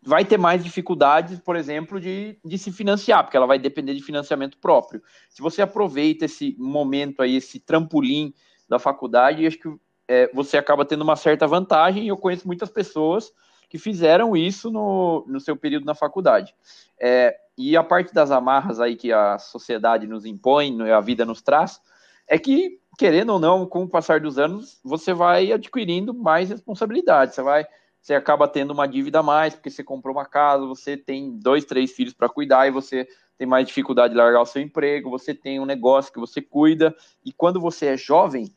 [0.03, 4.03] vai ter mais dificuldades, por exemplo, de, de se financiar, porque ela vai depender de
[4.03, 5.03] financiamento próprio.
[5.29, 8.33] Se você aproveita esse momento aí, esse trampolim
[8.69, 9.69] da faculdade, acho que
[10.09, 13.33] é, você acaba tendo uma certa vantagem, e eu conheço muitas pessoas
[13.69, 16.55] que fizeram isso no, no seu período na faculdade.
[16.99, 21.43] É, e a parte das amarras aí que a sociedade nos impõe, a vida nos
[21.43, 21.81] traz,
[22.27, 27.35] é que, querendo ou não, com o passar dos anos, você vai adquirindo mais responsabilidade,
[27.35, 27.67] você vai
[28.01, 31.65] você acaba tendo uma dívida a mais, porque você comprou uma casa, você tem dois,
[31.65, 35.35] três filhos para cuidar e você tem mais dificuldade de largar o seu emprego, você
[35.35, 38.53] tem um negócio que você cuida, e quando você é jovem,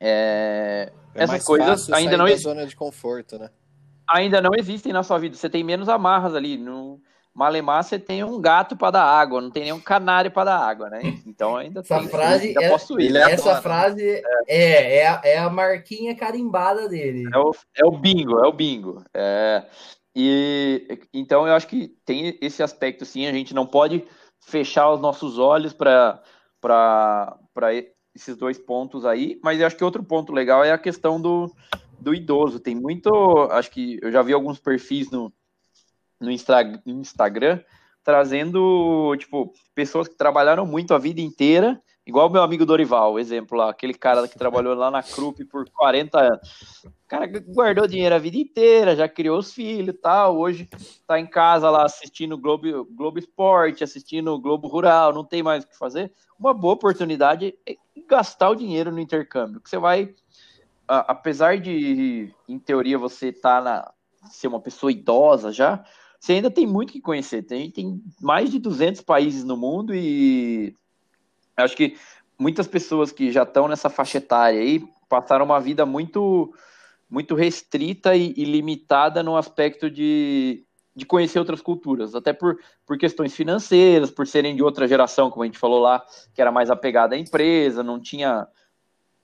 [0.00, 3.50] é, É essas coisas ainda não, da ex- zona de conforto, né?
[4.06, 5.36] ainda não existem na sua vida.
[5.36, 6.56] Você tem menos amarras ali.
[6.58, 7.00] No
[7.34, 10.88] Malemar, você tem um gato para dar água, não tem nenhum canário para dar água,
[10.88, 11.00] né?
[11.26, 12.08] Então ainda Essa tem.
[12.08, 13.06] frase ainda é- posso ir.
[13.06, 13.62] Ele Essa adora.
[13.62, 17.28] frase é, é, a, é a marquinha carimbada dele.
[17.34, 19.04] É o, é o bingo, é o bingo.
[19.12, 19.66] É,
[20.14, 24.04] e então eu acho que tem esse aspecto sim, a gente não pode
[24.40, 26.22] fechar os nossos olhos para
[28.14, 31.50] esses dois pontos aí, mas eu acho que outro ponto legal é a questão do,
[31.98, 32.60] do idoso.
[32.60, 33.10] Tem muito,
[33.50, 35.32] acho que eu já vi alguns perfis no,
[36.20, 37.60] no Instagram
[38.04, 43.70] trazendo, tipo, pessoas que trabalharam muito a vida inteira, igual meu amigo Dorival, exemplo lá,
[43.70, 46.84] aquele cara que trabalhou lá na Krupp por 40 anos.
[46.84, 50.68] O cara guardou dinheiro a vida inteira, já criou os filhos e tal, hoje
[51.06, 55.68] tá em casa lá assistindo Globo, Globo Esporte, assistindo Globo Rural, não tem mais o
[55.68, 56.12] que fazer.
[56.38, 57.74] Uma boa oportunidade é
[58.06, 60.14] gastar o dinheiro no intercâmbio, que você vai,
[60.86, 63.90] apesar de, em teoria, você tá na,
[64.30, 65.82] ser uma pessoa idosa já,
[66.24, 67.42] você ainda tem muito que conhecer.
[67.42, 70.74] Tem, tem mais de 200 países no mundo e
[71.54, 71.98] acho que
[72.38, 76.54] muitas pessoas que já estão nessa faixa etária aí passaram uma vida muito
[77.10, 80.64] muito restrita e, e limitada no aspecto de,
[80.96, 85.42] de conhecer outras culturas, até por, por questões financeiras, por serem de outra geração, como
[85.42, 88.48] a gente falou lá, que era mais apegada à empresa, não tinha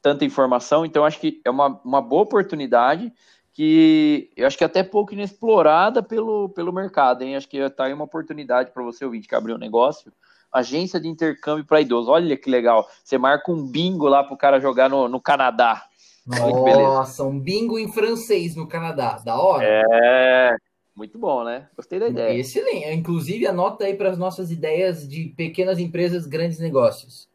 [0.02, 3.10] tanta informação, então acho que é uma, uma boa oportunidade
[3.52, 7.36] que eu acho que é até pouco inexplorada pelo, pelo mercado, hein?
[7.36, 10.12] Acho que tá aí uma oportunidade para você ouvinte que abriu um negócio.
[10.52, 12.08] Agência de intercâmbio para idosos.
[12.08, 12.88] Olha que legal.
[13.04, 15.84] Você marca um bingo lá pro cara jogar no, no Canadá.
[16.26, 19.20] Nossa, um bingo em francês no Canadá.
[19.24, 19.64] Da hora.
[19.64, 20.56] É.
[20.94, 21.68] Muito bom, né?
[21.76, 22.38] Gostei da ideia.
[22.38, 22.92] Excelente.
[22.92, 27.28] Inclusive, anota aí para as nossas ideias de pequenas empresas, grandes negócios.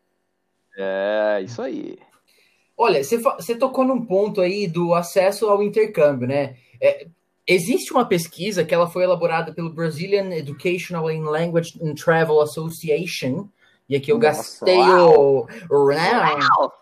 [0.77, 1.97] É, isso aí.
[2.77, 6.55] Olha, você, tocou num ponto aí do acesso ao intercâmbio, né?
[6.81, 7.07] É,
[7.47, 13.47] existe uma pesquisa que ela foi elaborada pelo Brazilian Educational and Language and Travel Association,
[13.87, 16.39] e aqui eu Nossa, gastei o, o Ryan.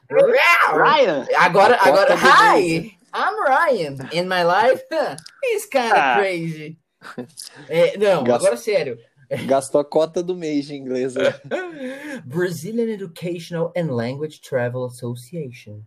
[0.10, 1.28] Ryan!
[1.38, 4.10] Agora, agora, hi, I'm Ryan.
[4.12, 4.84] In my life,
[5.44, 6.16] it's kind of Ah.
[6.18, 6.78] crazy.
[7.68, 8.98] É, não, agora sério.
[9.46, 11.16] Gastou a cota do mês de inglês.
[11.16, 11.34] né?
[12.26, 15.82] Brazilian Educational and Language Travel Association.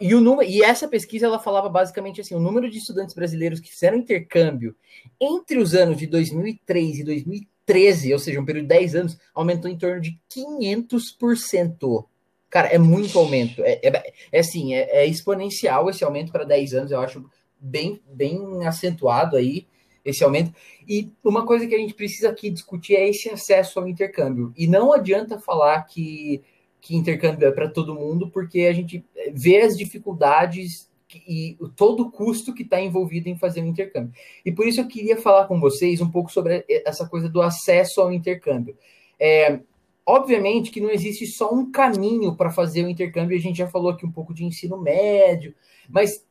[0.00, 3.60] E, o número, e essa pesquisa ela falava basicamente assim: o número de estudantes brasileiros
[3.60, 4.74] que fizeram intercâmbio
[5.20, 9.70] entre os anos de 2003 e 2013, ou seja, um período de 10 anos, aumentou
[9.70, 12.06] em torno de 500%.
[12.48, 13.62] Cara, é muito aumento.
[13.64, 17.24] É, é, é assim, é, é exponencial esse aumento para 10 anos, eu acho
[17.58, 19.66] bem, bem acentuado aí
[20.04, 20.52] esse aumento.
[20.86, 24.52] E uma coisa que a gente precisa aqui discutir é esse acesso ao intercâmbio.
[24.56, 26.42] E não adianta falar que,
[26.80, 30.88] que intercâmbio é para todo mundo, porque a gente vê as dificuldades
[31.28, 34.12] e todo o custo que está envolvido em fazer o intercâmbio.
[34.44, 38.00] E por isso eu queria falar com vocês um pouco sobre essa coisa do acesso
[38.00, 38.76] ao intercâmbio.
[39.18, 39.60] É,
[40.04, 43.90] obviamente que não existe só um caminho para fazer o intercâmbio, a gente já falou
[43.90, 45.54] aqui um pouco de ensino médio,
[45.88, 46.24] mas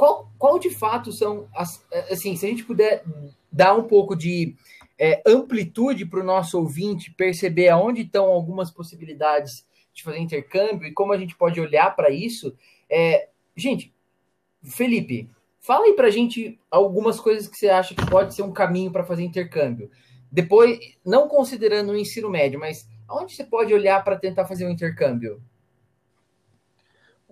[0.00, 1.84] qual, qual de fato são as.
[2.10, 3.04] Assim, se a gente puder
[3.52, 4.56] dar um pouco de
[4.98, 10.92] é, amplitude para o nosso ouvinte perceber aonde estão algumas possibilidades de fazer intercâmbio e
[10.94, 12.56] como a gente pode olhar para isso.
[12.88, 13.92] É, gente,
[14.62, 15.28] Felipe,
[15.60, 18.90] fala aí para a gente algumas coisas que você acha que pode ser um caminho
[18.90, 19.90] para fazer intercâmbio.
[20.32, 24.70] Depois, não considerando o ensino médio, mas aonde você pode olhar para tentar fazer um
[24.70, 25.42] intercâmbio?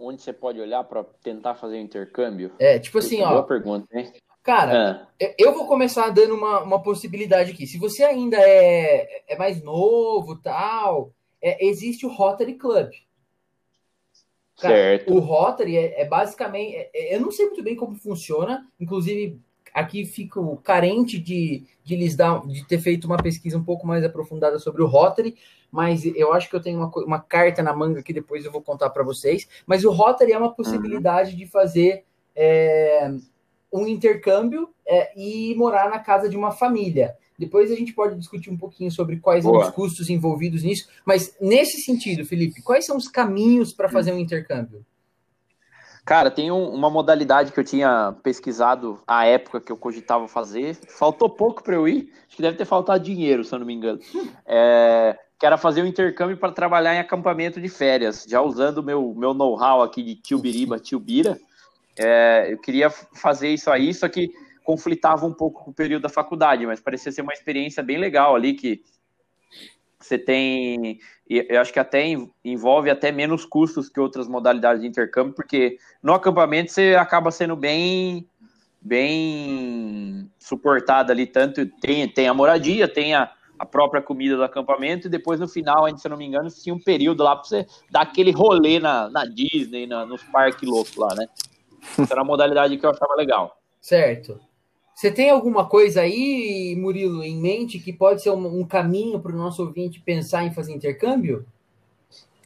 [0.00, 2.52] Onde você pode olhar para tentar fazer um intercâmbio?
[2.58, 3.32] É, tipo assim, Boa ó.
[3.32, 4.12] Boa pergunta, hein?
[4.42, 5.32] Cara, ah.
[5.36, 7.66] eu vou começar dando uma, uma possibilidade aqui.
[7.66, 12.90] Se você ainda é, é mais novo tal, é, existe o Rotary Club.
[14.58, 15.12] Cara, certo.
[15.12, 16.74] O Rotary é, é basicamente.
[16.94, 19.40] É, eu não sei muito bem como funciona, inclusive
[19.78, 24.04] aqui fico carente de, de lhes dar, de ter feito uma pesquisa um pouco mais
[24.04, 25.36] aprofundada sobre o Rotary,
[25.70, 28.62] mas eu acho que eu tenho uma, uma carta na manga que depois eu vou
[28.62, 29.46] contar para vocês.
[29.66, 31.36] Mas o Rotary é uma possibilidade uhum.
[31.36, 33.10] de fazer é,
[33.72, 37.14] um intercâmbio é, e morar na casa de uma família.
[37.38, 39.60] Depois a gente pode discutir um pouquinho sobre quais Boa.
[39.60, 44.12] são os custos envolvidos nisso, mas nesse sentido, Felipe, quais são os caminhos para fazer
[44.12, 44.84] um intercâmbio?
[46.08, 50.74] Cara, tem um, uma modalidade que eu tinha pesquisado à época que eu cogitava fazer.
[50.88, 53.74] Faltou pouco para eu ir, acho que deve ter faltado dinheiro, se eu não me
[53.74, 54.00] engano.
[54.46, 58.82] É, que era fazer um intercâmbio para trabalhar em acampamento de férias, já usando o
[58.82, 61.38] meu, meu know-how aqui de Tilbiriba, Tilbira.
[61.98, 64.32] É, eu queria fazer isso aí, só que
[64.64, 68.34] conflitava um pouco com o período da faculdade, mas parecia ser uma experiência bem legal
[68.34, 68.82] ali, que
[70.00, 72.04] você tem, eu acho que até
[72.44, 77.56] envolve até menos custos que outras modalidades de intercâmbio, porque no acampamento você acaba sendo
[77.56, 78.26] bem
[78.80, 85.08] bem suportado ali, tanto tem, tem a moradia, tem a, a própria comida do acampamento,
[85.08, 87.44] e depois no final, ainda, se eu não me engano, tinha um período lá para
[87.44, 91.26] você dar aquele rolê na, na Disney, na, nos parques loucos lá, né?
[91.98, 93.60] Essa era a modalidade que eu achava legal.
[93.80, 94.40] Certo.
[94.98, 99.30] Você tem alguma coisa aí, Murilo, em mente que pode ser um, um caminho para
[99.30, 101.46] o nosso ouvinte pensar em fazer intercâmbio?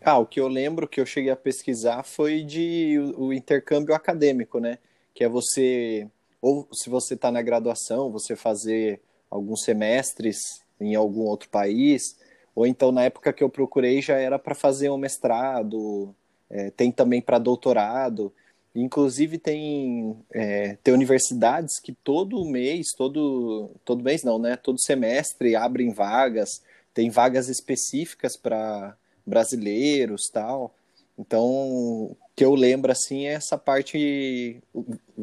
[0.04, 3.94] Ah, o que eu lembro que eu cheguei a pesquisar foi de o, o intercâmbio
[3.94, 4.76] acadêmico, né?
[5.14, 6.06] Que é você,
[6.42, 12.18] ou se você está na graduação, você fazer alguns semestres em algum outro país,
[12.54, 16.14] ou então na época que eu procurei já era para fazer um mestrado,
[16.50, 18.30] é, tem também para doutorado.
[18.74, 24.56] Inclusive tem, é, tem universidades que todo mês, todo, todo mês não, né?
[24.56, 26.62] Todo semestre abrem vagas,
[26.94, 30.74] tem vagas específicas para brasileiros tal.
[31.18, 34.62] Então, o que eu lembro assim é essa parte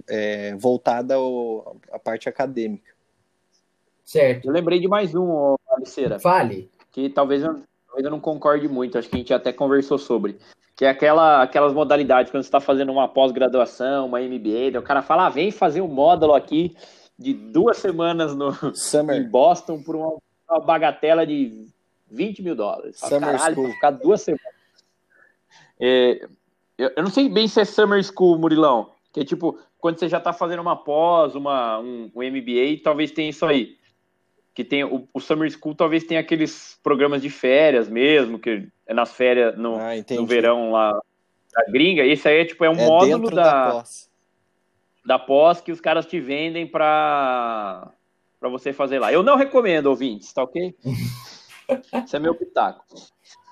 [0.07, 2.93] é, voltada ao, à parte acadêmica.
[4.05, 4.47] Certo.
[4.47, 6.19] Eu lembrei de mais um, Aliceira.
[6.19, 6.69] Fale.
[6.91, 7.62] Que talvez eu,
[7.99, 10.38] talvez eu não concorde muito, acho que a gente até conversou sobre
[10.75, 15.01] que é aquela, aquelas modalidades, quando você está fazendo uma pós-graduação, uma MBA, o cara
[15.01, 16.73] fala, ah, vem fazer um módulo aqui
[17.17, 19.17] de duas semanas no, Summer.
[19.17, 20.17] em Boston por uma,
[20.49, 21.67] uma bagatela de
[22.09, 22.97] 20 mil dólares.
[22.97, 23.71] Summer Caralho, School.
[23.71, 24.53] ficar duas semanas.
[25.77, 26.25] É,
[26.77, 30.07] eu, eu não sei bem se é Summer School, Murilão, que é tipo, quando você
[30.07, 33.78] já está fazendo uma pós, uma, um, um MBA, talvez tenha isso aí
[34.53, 38.93] que tem o, o, Summer School talvez tenha aqueles programas de férias mesmo, que é
[38.93, 41.00] nas férias, no, Ah, no verão lá
[41.54, 42.06] da gringa.
[42.06, 44.10] Esse aí é tipo é um É módulo da, da pós.
[45.06, 47.91] da pós que os caras te vendem para
[48.39, 49.12] para você fazer lá.
[49.12, 50.73] Eu não recomendo, ouvintes, tá ok?
[52.04, 52.83] Esse é meu pitaco.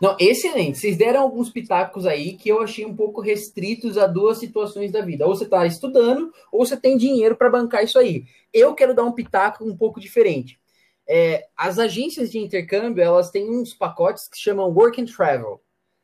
[0.02, 0.78] Não, excelente.
[0.78, 5.02] Vocês deram alguns pitacos aí que eu achei um pouco restritos a duas situações da
[5.02, 5.26] vida.
[5.26, 8.24] Ou você está estudando, ou você tem dinheiro para bancar isso aí.
[8.54, 10.60] Eu quero dar um pitaco um pouco diferente.
[11.10, 15.62] É, as agências de intercâmbio elas têm uns pacotes que chamam work and travel,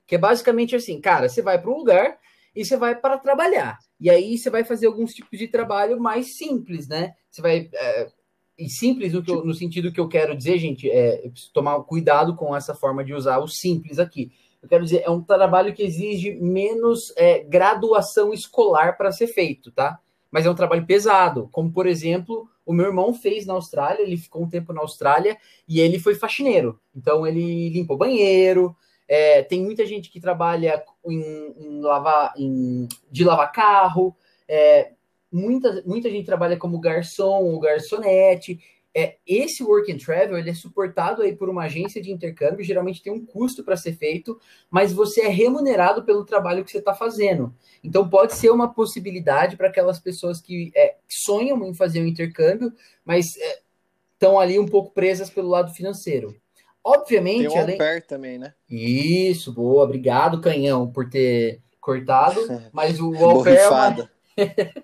[0.07, 2.17] que é basicamente assim, cara, você vai para um lugar
[2.55, 3.79] e você vai para trabalhar.
[3.99, 7.13] E aí você vai fazer alguns tipos de trabalho mais simples, né?
[7.29, 8.11] Você vai é,
[8.57, 12.55] e simples no, eu, no, sentido que eu quero dizer, gente, é tomar cuidado com
[12.55, 14.31] essa forma de usar o simples aqui.
[14.61, 19.71] Eu quero dizer, é um trabalho que exige menos é, graduação escolar para ser feito,
[19.71, 19.99] tá?
[20.31, 24.17] Mas é um trabalho pesado, como por exemplo, o meu irmão fez na Austrália, ele
[24.17, 25.37] ficou um tempo na Austrália
[25.67, 26.79] e ele foi faxineiro.
[26.95, 28.75] Então ele limpou banheiro.
[29.07, 34.15] É, tem muita gente que trabalha em, em lavar, em, de lavar carro.
[34.47, 34.91] É,
[35.31, 38.59] muita, muita gente trabalha como garçom ou garçonete.
[38.95, 43.01] É, esse work and travel ele é suportado aí por uma agência de intercâmbio, geralmente
[43.01, 44.39] tem um custo para ser feito,
[44.69, 47.53] mas você é remunerado pelo trabalho que você está fazendo.
[47.83, 52.07] Então pode ser uma possibilidade para aquelas pessoas que é, sonham em fazer o um
[52.07, 52.71] intercâmbio,
[53.03, 53.35] mas
[54.13, 56.35] estão é, ali um pouco presas pelo lado financeiro.
[56.83, 57.47] Obviamente.
[57.47, 58.01] Tem o além...
[58.01, 58.53] também, né?
[58.69, 62.39] Isso, boa, obrigado, Canhão, por ter cortado.
[62.73, 63.59] Mas o au pair,
[64.37, 64.83] é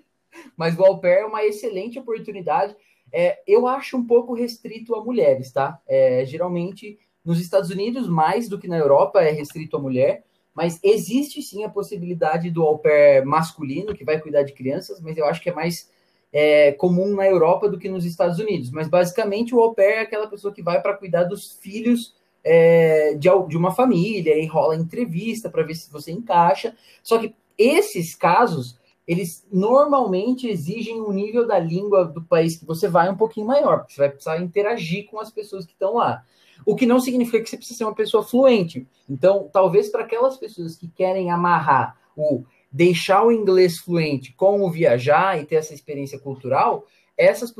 [0.56, 2.76] mas o au pair é uma excelente oportunidade
[3.12, 5.80] é, eu acho um pouco restrito a mulheres, tá?
[5.86, 10.78] É, geralmente, nos Estados Unidos, mais do que na Europa, é restrito a mulher, mas
[10.82, 15.24] existe sim a possibilidade do au pair masculino, que vai cuidar de crianças, mas eu
[15.24, 15.90] acho que é mais
[16.32, 18.70] é, comum na Europa do que nos Estados Unidos.
[18.70, 23.14] Mas basicamente, o au pair é aquela pessoa que vai para cuidar dos filhos é,
[23.14, 26.74] de, de uma família, e rola entrevista para ver se você encaixa.
[27.02, 28.79] Só que esses casos
[29.10, 33.78] eles normalmente exigem um nível da língua do país que você vai um pouquinho maior,
[33.78, 36.22] porque você vai precisar interagir com as pessoas que estão lá.
[36.64, 38.86] O que não significa que você precisa ser uma pessoa fluente.
[39.08, 44.70] Então, talvez para aquelas pessoas que querem amarrar o deixar o inglês fluente com o
[44.70, 46.86] viajar e ter essa experiência cultural,
[47.18, 47.52] essas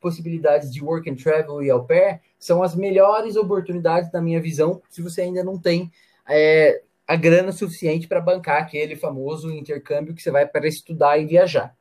[0.00, 4.82] possibilidades de work and travel e au pair são as melhores oportunidades, na minha visão,
[4.90, 5.88] se você ainda não tem
[6.28, 11.26] é, a grana suficiente para bancar aquele famoso intercâmbio que você vai para estudar e
[11.26, 11.76] viajar.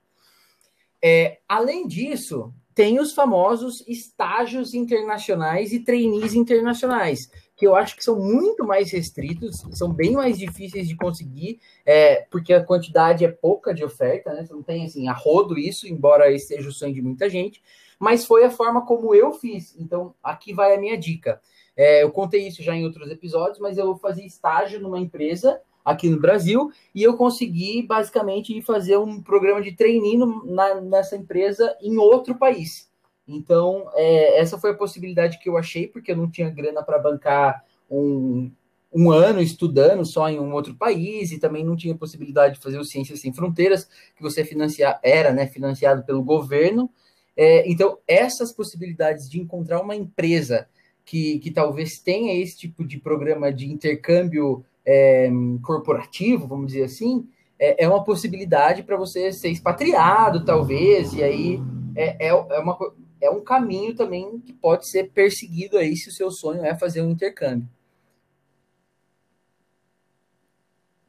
[1.02, 8.04] É, além disso, tem os famosos estágios internacionais e trainees internacionais, que eu acho que
[8.04, 13.30] são muito mais restritos, são bem mais difíceis de conseguir, é, porque a quantidade é
[13.30, 14.46] pouca de oferta, né?
[14.46, 17.62] Você não tem assim a rodo isso, embora esse seja o sonho de muita gente,
[18.00, 19.76] mas foi a forma como eu fiz.
[19.78, 21.40] Então, aqui vai a minha dica.
[21.76, 26.10] É, eu contei isso já em outros episódios, mas eu fazia estágio numa empresa aqui
[26.10, 31.98] no Brasil e eu consegui basicamente fazer um programa de treininho na, nessa empresa em
[31.98, 32.90] outro país.
[33.28, 37.00] Então, é, essa foi a possibilidade que eu achei, porque eu não tinha grana para
[37.00, 38.52] bancar um,
[38.94, 42.78] um ano estudando só em um outro país e também não tinha possibilidade de fazer
[42.78, 46.90] o Ciências Sem Fronteiras, que você financia, era né, financiado pelo governo.
[47.36, 50.68] É, então, essas possibilidades de encontrar uma empresa
[51.06, 55.30] que, que talvez tenha esse tipo de programa de intercâmbio é,
[55.62, 57.28] corporativo, vamos dizer assim,
[57.60, 61.60] é, é uma possibilidade para você ser expatriado, talvez, e aí
[61.96, 62.78] é, é, é, uma,
[63.22, 67.02] é um caminho também que pode ser perseguido aí se o seu sonho é fazer
[67.02, 67.68] um intercâmbio.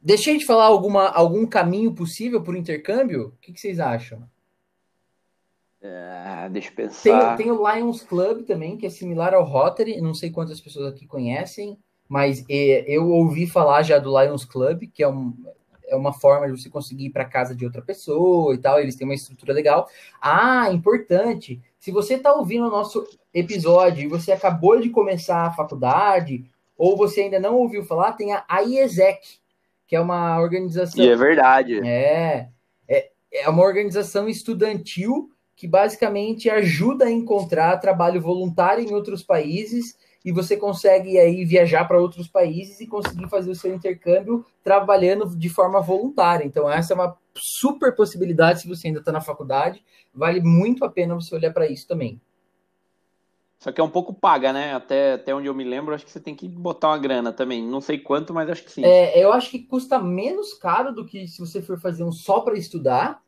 [0.01, 3.29] Deixei de falar alguma, algum caminho possível o intercâmbio?
[3.29, 4.29] O que, que vocês acham?
[5.87, 7.37] É, deixa eu pensar.
[7.37, 10.01] Tem, tem, o Lions Club também, que é similar ao Rotary.
[10.01, 11.79] Não sei quantas pessoas aqui conhecem,
[12.09, 15.35] mas é, eu ouvi falar já do Lions Club, que é, um,
[15.87, 18.81] é uma forma de você conseguir ir para casa de outra pessoa e tal.
[18.81, 19.87] Eles têm uma estrutura legal.
[20.23, 21.61] Ah, importante.
[21.79, 26.47] Se você está ouvindo o nosso episódio e você acabou de começar a faculdade,
[26.79, 29.39] ou você ainda não ouviu falar, tem a IESEC,
[29.87, 31.05] que é uma organização.
[31.05, 31.87] E é verdade.
[31.87, 32.49] É.
[32.89, 39.97] É, é uma organização estudantil que basicamente ajuda a encontrar trabalho voluntário em outros países
[40.25, 45.37] e você consegue aí viajar para outros países e conseguir fazer o seu intercâmbio trabalhando
[45.37, 46.45] de forma voluntária.
[46.45, 49.85] Então essa é uma super possibilidade se você ainda está na faculdade,
[50.15, 52.21] vale muito a pena você olhar para isso também.
[53.59, 54.75] Só que é um pouco paga, né?
[54.75, 57.63] Até, até onde eu me lembro, acho que você tem que botar uma grana também.
[57.63, 58.85] Não sei quanto, mas acho que sim.
[58.85, 62.41] É, eu acho que custa menos caro do que se você for fazer um só
[62.41, 63.24] para estudar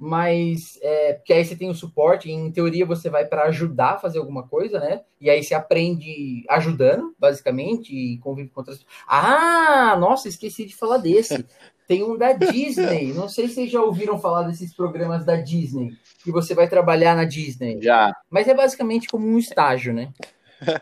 [0.00, 3.98] mas é, porque aí você tem o suporte, em teoria você vai para ajudar a
[3.98, 5.02] fazer alguma coisa, né?
[5.20, 10.96] E aí você aprende ajudando, basicamente, e convive com outras Ah, nossa, esqueci de falar
[10.96, 11.44] desse.
[11.86, 13.12] Tem um da Disney.
[13.12, 15.90] Não sei se vocês já ouviram falar desses programas da Disney,
[16.24, 17.82] que você vai trabalhar na Disney.
[17.82, 18.16] Já.
[18.30, 20.14] Mas é basicamente como um estágio, né?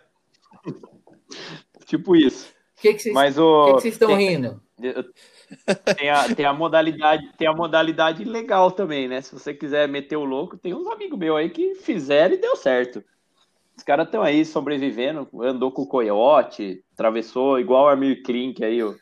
[1.87, 2.53] tipo isso.
[2.79, 3.65] O que, que vocês Mas o...
[3.65, 4.63] que que vocês estão rindo?
[5.97, 9.21] Tem a, tem a modalidade, tem a modalidade legal também, né?
[9.21, 12.57] Se você quiser meter o louco, tem uns amigos meus aí que fizeram e deu
[12.57, 13.03] certo.
[13.77, 18.83] Os caras estão aí sobrevivendo, andou com o coiote, atravessou igual o Armir Klink aí,
[18.83, 18.97] o,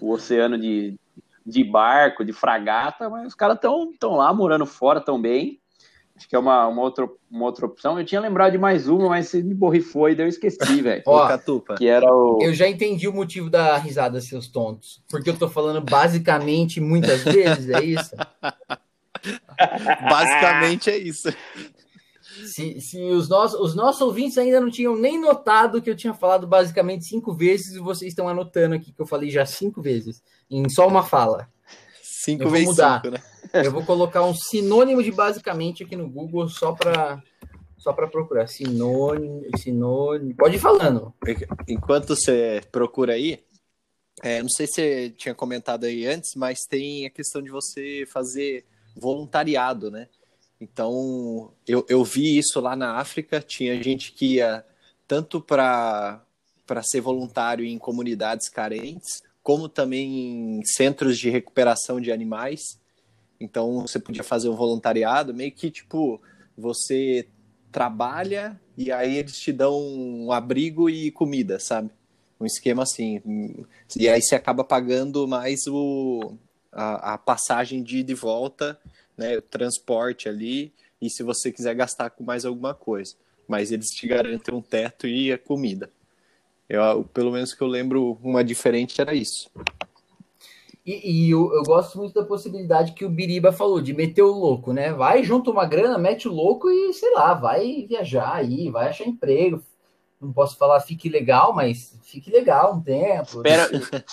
[0.00, 0.98] o oceano de,
[1.44, 5.60] de barco, de fragata, mas os caras estão tão lá morando fora tão bem.
[6.22, 7.98] Acho que é uma, uma, outra, uma outra opção.
[7.98, 11.02] Eu tinha lembrado de mais uma, mas você me borrifou e daí eu esqueci, velho.
[11.04, 11.74] Ó, Catupa.
[11.74, 12.38] Que era o.
[12.40, 15.02] Eu já entendi o motivo da risada, seus tontos.
[15.10, 18.14] Porque eu tô falando basicamente muitas vezes, é isso?
[20.08, 21.28] Basicamente é isso.
[22.46, 26.14] Se, se os, nossos, os nossos ouvintes ainda não tinham nem notado que eu tinha
[26.14, 30.22] falado basicamente cinco vezes, e vocês estão anotando aqui que eu falei já cinco vezes,
[30.50, 31.48] em só uma fala.
[32.02, 33.00] Cinco vezes mudar.
[33.02, 33.22] cinco, né?
[33.52, 37.22] Eu vou colocar um sinônimo de basicamente aqui no Google só para
[37.76, 38.46] só para procurar.
[38.46, 40.36] Sinônimo, sinônimo.
[40.36, 41.12] Pode ir falando.
[41.66, 43.40] Enquanto você procura aí,
[44.22, 48.04] é, não sei se você tinha comentado aí antes, mas tem a questão de você
[48.12, 48.64] fazer
[48.96, 50.08] voluntariado, né?
[50.60, 54.64] Então, eu, eu vi isso lá na África, tinha gente que ia
[55.08, 56.24] tanto para
[56.84, 62.80] ser voluntário em comunidades carentes, como também em centros de recuperação de animais.
[63.42, 66.20] Então, você podia fazer um voluntariado, meio que tipo,
[66.56, 67.26] você
[67.72, 71.90] trabalha e aí eles te dão um abrigo e comida, sabe?
[72.40, 73.20] Um esquema assim.
[73.98, 76.34] E aí você acaba pagando mais o,
[76.70, 78.78] a, a passagem de ida e volta,
[79.16, 79.38] né?
[79.38, 83.14] O transporte ali, e se você quiser gastar com mais alguma coisa.
[83.48, 85.90] Mas eles te garantem um teto e a comida.
[86.68, 89.50] Eu, pelo menos que eu lembro, uma diferente era isso.
[90.84, 94.32] E, e eu, eu gosto muito da possibilidade que o Biriba falou, de meter o
[94.32, 94.92] louco, né?
[94.92, 99.06] Vai, junta uma grana, mete o louco e, sei lá, vai viajar aí, vai achar
[99.06, 99.62] emprego.
[100.20, 103.36] Não posso falar fique legal, mas fique legal um tempo.
[103.36, 103.68] Espera.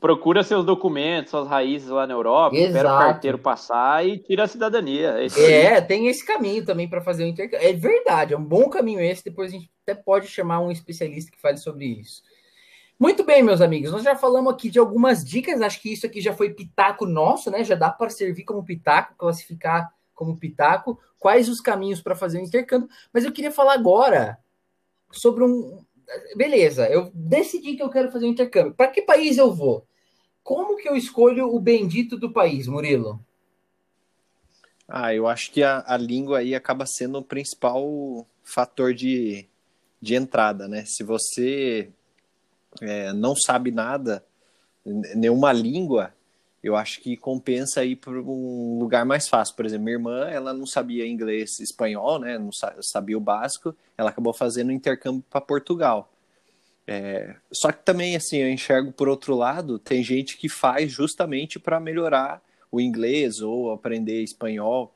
[0.00, 3.04] Procura seus documentos, suas raízes lá na Europa, espera o Exato.
[3.04, 5.16] carteiro passar e tira a cidadania.
[5.36, 5.52] É.
[5.62, 7.68] É, tem esse caminho também para fazer o intercâmbio.
[7.68, 9.22] É verdade, é um bom caminho esse.
[9.22, 12.22] Depois a gente até pode chamar um especialista que fale sobre isso.
[13.00, 15.62] Muito bem, meus amigos, nós já falamos aqui de algumas dicas.
[15.62, 17.64] Acho que isso aqui já foi pitaco nosso, né?
[17.64, 21.00] Já dá para servir como pitaco, classificar como pitaco.
[21.18, 22.90] Quais os caminhos para fazer o intercâmbio?
[23.10, 24.38] Mas eu queria falar agora
[25.10, 25.82] sobre um.
[26.36, 28.74] Beleza, eu decidi que eu quero fazer o intercâmbio.
[28.74, 29.86] Para que país eu vou?
[30.42, 33.18] Como que eu escolho o bendito do país, Murilo?
[34.86, 39.48] Ah, eu acho que a, a língua aí acaba sendo o principal fator de,
[40.02, 40.84] de entrada, né?
[40.84, 41.90] Se você
[42.80, 44.24] é, não sabe nada,
[44.84, 46.14] nenhuma língua,
[46.62, 49.56] eu acho que compensa ir para um lugar mais fácil.
[49.56, 52.38] Por exemplo, minha irmã, ela não sabia inglês espanhol, né?
[52.38, 56.12] Não sa- sabia o básico, ela acabou fazendo intercâmbio para Portugal.
[56.86, 61.58] É, só que também, assim, eu enxergo por outro lado, tem gente que faz justamente
[61.58, 64.94] para melhorar o inglês ou aprender espanhol.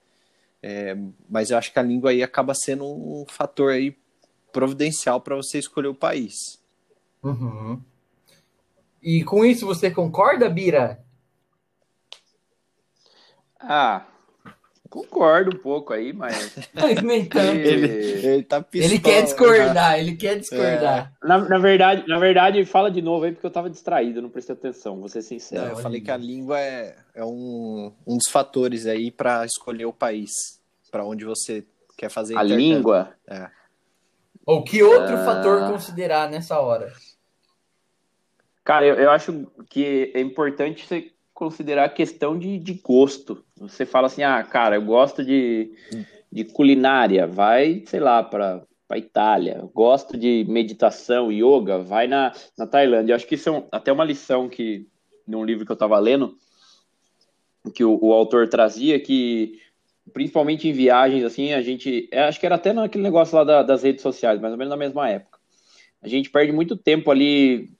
[0.63, 0.97] É,
[1.29, 3.97] mas eu acho que a língua aí acaba sendo um fator aí
[4.53, 6.61] providencial para você escolher o país.
[7.25, 7.81] Uhum.
[9.03, 11.03] E com isso você concorda, Bira?
[13.59, 14.05] Ah,
[14.91, 16.55] concordo um pouco aí, mas.
[17.03, 17.57] Nem tanto.
[17.57, 19.23] Ele, ele tá pistola, Ele quer né?
[19.23, 21.13] discordar, ele quer discordar.
[21.23, 24.55] Na, na verdade, na verdade, fala de novo aí, porque eu tava distraído, não prestei
[24.55, 25.67] atenção, vou ser Não, sincero.
[25.71, 29.93] eu falei que a língua é, é um, um dos fatores aí para escolher o
[29.93, 30.31] país,
[30.91, 31.65] para onde você
[31.97, 33.15] quer fazer A língua.
[33.27, 33.49] É.
[34.47, 35.25] Ou que outro Ah.
[35.25, 36.93] fator considerar nessa hora?
[38.65, 43.45] Cara, eu, eu acho que é importante você considerar a questão de, de gosto.
[43.57, 45.73] Você fala assim, ah, cara, eu gosto de,
[46.33, 49.57] de culinária, vai, sei lá, para para Itália.
[49.63, 53.13] Eu gosto de meditação, yoga, vai na, na Tailândia.
[53.13, 54.87] Eu acho que isso é um- até uma lição que,
[55.27, 56.37] num livro que eu estava lendo,
[57.75, 59.59] que o, o autor trazia, que
[60.13, 63.63] principalmente em viagens, assim, a gente, é, acho que era até naquele negócio lá da-
[63.63, 65.39] das redes sociais, mais ou menos na mesma época.
[66.03, 67.71] A gente perde muito tempo ali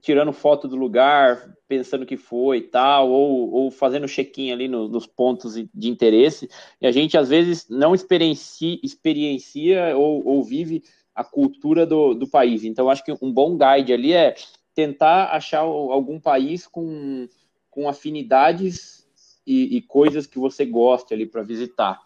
[0.00, 4.88] tirando foto do lugar, pensando que foi e tal, ou, ou fazendo check-in ali no-
[4.88, 6.48] nos pontos de interesse,
[6.80, 10.82] e a gente às vezes não experiencia, experiencia ou, ou vive
[11.14, 12.64] a cultura do, do país.
[12.64, 14.34] Então, acho que um bom guide ali é
[14.74, 17.26] tentar achar algum país com,
[17.70, 19.06] com afinidades
[19.46, 21.98] e, e coisas que você goste ali para visitar.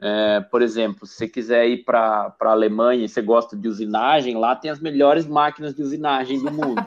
[0.00, 4.36] É, por exemplo, se você quiser ir para a Alemanha e você gosta de usinagem,
[4.36, 6.84] lá tem as melhores máquinas de usinagem do mundo.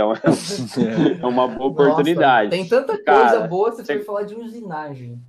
[0.00, 0.84] Então
[1.22, 2.50] é uma boa oportunidade.
[2.50, 5.20] Nossa, tem tanta coisa Cara, boa, você você- foi falar de usinagem.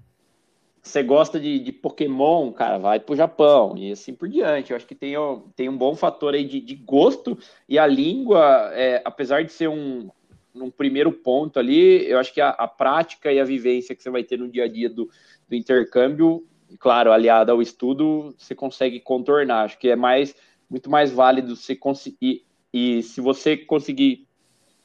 [0.84, 4.72] Você gosta de, de Pokémon, cara, vai pro Japão e assim por diante.
[4.72, 5.14] Eu acho que tem,
[5.56, 7.38] tem um bom fator aí de, de gosto
[7.70, 10.10] e a língua, é, apesar de ser um,
[10.56, 14.10] um primeiro ponto ali, eu acho que a, a prática e a vivência que você
[14.10, 15.08] vai ter no dia a dia do,
[15.48, 16.44] do intercâmbio,
[16.80, 19.66] claro, aliado ao estudo, você consegue contornar.
[19.66, 20.34] Acho que é mais
[20.68, 24.26] muito mais válido você conseguir e se você conseguir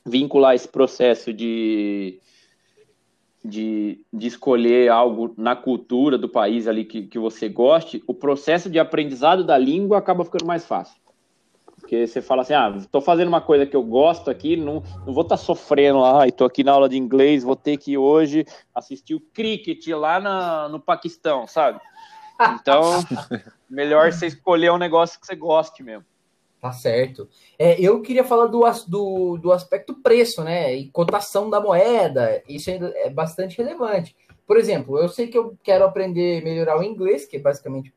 [0.07, 2.21] vincular esse processo de
[3.47, 8.69] de, de escolher algo na cultura do país ali que, que você goste, o processo
[8.69, 11.01] de aprendizado da língua acaba ficando mais fácil.
[11.79, 15.13] Porque você fala assim, ah, estou fazendo uma coisa que eu gosto aqui, não, não
[15.13, 17.97] vou estar tá sofrendo lá, ah, estou aqui na aula de inglês, vou ter que
[17.97, 18.45] hoje
[18.75, 21.81] assistir o cricket lá na, no Paquistão, sabe?
[22.61, 23.03] Então,
[23.67, 26.05] melhor você escolher um negócio que você goste mesmo.
[26.67, 27.29] Tá certo.
[27.59, 30.75] É, eu queria falar do, do, do aspecto preço, né?
[30.75, 32.43] E cotação da moeda.
[32.49, 34.17] Isso ainda é bastante relevante.
[34.47, 37.93] Por exemplo, eu sei que eu quero aprender melhorar o inglês, que é basicamente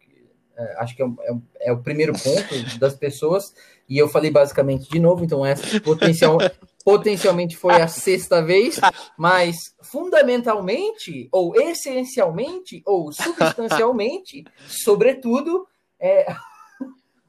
[0.59, 3.53] é, acho que é, é, é, o primeiro ponto das pessoas.
[3.87, 6.37] E eu falei basicamente de novo, então essa potencial,
[6.83, 8.79] potencialmente foi a sexta vez,
[9.17, 15.65] mas fundamentalmente, ou essencialmente, ou substancialmente, sobretudo,
[15.99, 16.31] é,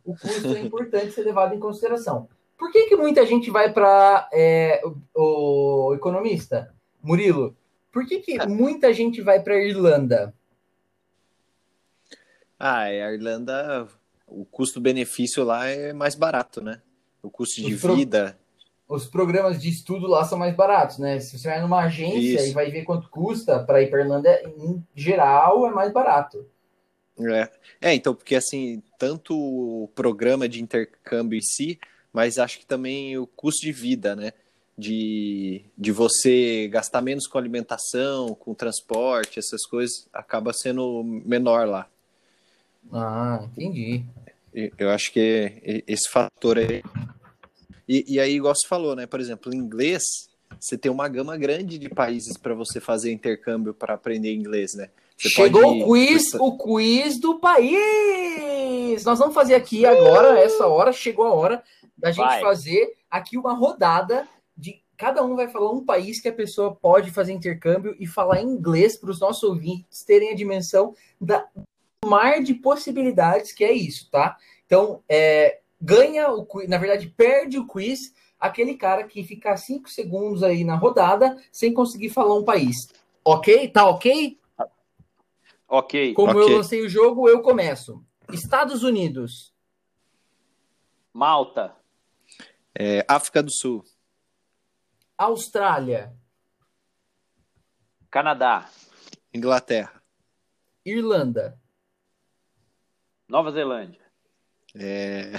[0.04, 2.28] o custo é importante ser levado em consideração.
[2.58, 4.82] Por que, que muita gente vai para é,
[5.14, 7.56] o, o, economista, Murilo?
[7.90, 10.34] Por que, que muita gente vai para a Irlanda?
[12.58, 13.88] Ah, a Irlanda,
[14.26, 16.82] o custo-benefício lá é mais barato, né?
[17.22, 17.96] O custo de pro...
[17.96, 18.38] vida.
[18.86, 21.18] Os programas de estudo lá são mais baratos, né?
[21.20, 22.48] Se você vai numa agência Isso.
[22.48, 26.46] e vai ver quanto custa para ir para Irlanda, em geral é mais barato.
[27.18, 27.50] É.
[27.80, 31.80] é, então, porque assim, tanto o programa de intercâmbio em si,
[32.12, 34.34] mas acho que também o custo de vida, né?
[34.76, 41.88] De, de você gastar menos com alimentação, com transporte, essas coisas, acaba sendo menor lá.
[42.92, 44.04] Ah, entendi.
[44.78, 46.82] Eu acho que esse fator aí.
[47.88, 49.06] E, e aí, igual você falou, né?
[49.06, 50.02] Por exemplo, em inglês,
[50.58, 54.90] você tem uma gama grande de países para você fazer intercâmbio para aprender inglês, né?
[55.20, 59.04] Você Chegou o quiz, o quiz do país.
[59.04, 61.62] Nós vamos fazer aqui agora, essa hora, chegou a hora
[61.94, 62.40] da gente vai.
[62.40, 67.10] fazer aqui uma rodada de cada um vai falar um país que a pessoa pode
[67.10, 71.46] fazer intercâmbio e falar inglês para os nossos ouvintes terem a dimensão da
[72.02, 74.38] mar de possibilidades que é isso, tá?
[74.64, 79.90] Então, é, ganha o quiz, na verdade, perde o quiz aquele cara que fica cinco
[79.90, 82.88] segundos aí na rodada sem conseguir falar um país.
[83.22, 83.68] Ok?
[83.68, 84.39] Tá ok?
[85.72, 86.14] Ok.
[86.14, 86.42] Como okay.
[86.42, 88.04] eu lancei o jogo, eu começo.
[88.32, 89.54] Estados Unidos.
[91.12, 91.76] Malta.
[92.76, 93.84] É, África do Sul.
[95.16, 96.12] Austrália.
[98.10, 98.68] Canadá.
[99.32, 100.02] Inglaterra.
[100.84, 101.56] Irlanda.
[103.28, 104.04] Nova Zelândia.
[104.74, 105.34] É...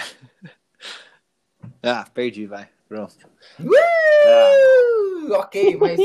[1.83, 2.69] ah, perdi, vai.
[2.91, 3.15] Pronto.
[3.57, 5.31] Uh!
[5.33, 5.97] Ok, mas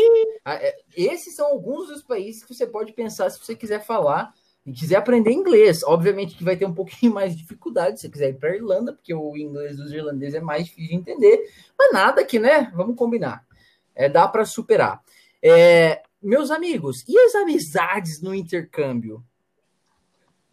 [0.47, 4.32] é, esses são alguns dos países que você pode pensar se você quiser falar
[4.64, 5.82] e quiser aprender inglês.
[5.82, 8.55] Obviamente que vai ter um pouquinho mais de dificuldade se você quiser ir para a
[8.55, 11.51] Irlanda, porque o inglês dos irlandeses é mais difícil de entender.
[11.76, 12.70] Mas nada que, né?
[12.72, 13.45] Vamos combinar.
[13.93, 15.03] É, dá para superar.
[15.43, 19.24] É, meus amigos, e as amizades no intercâmbio?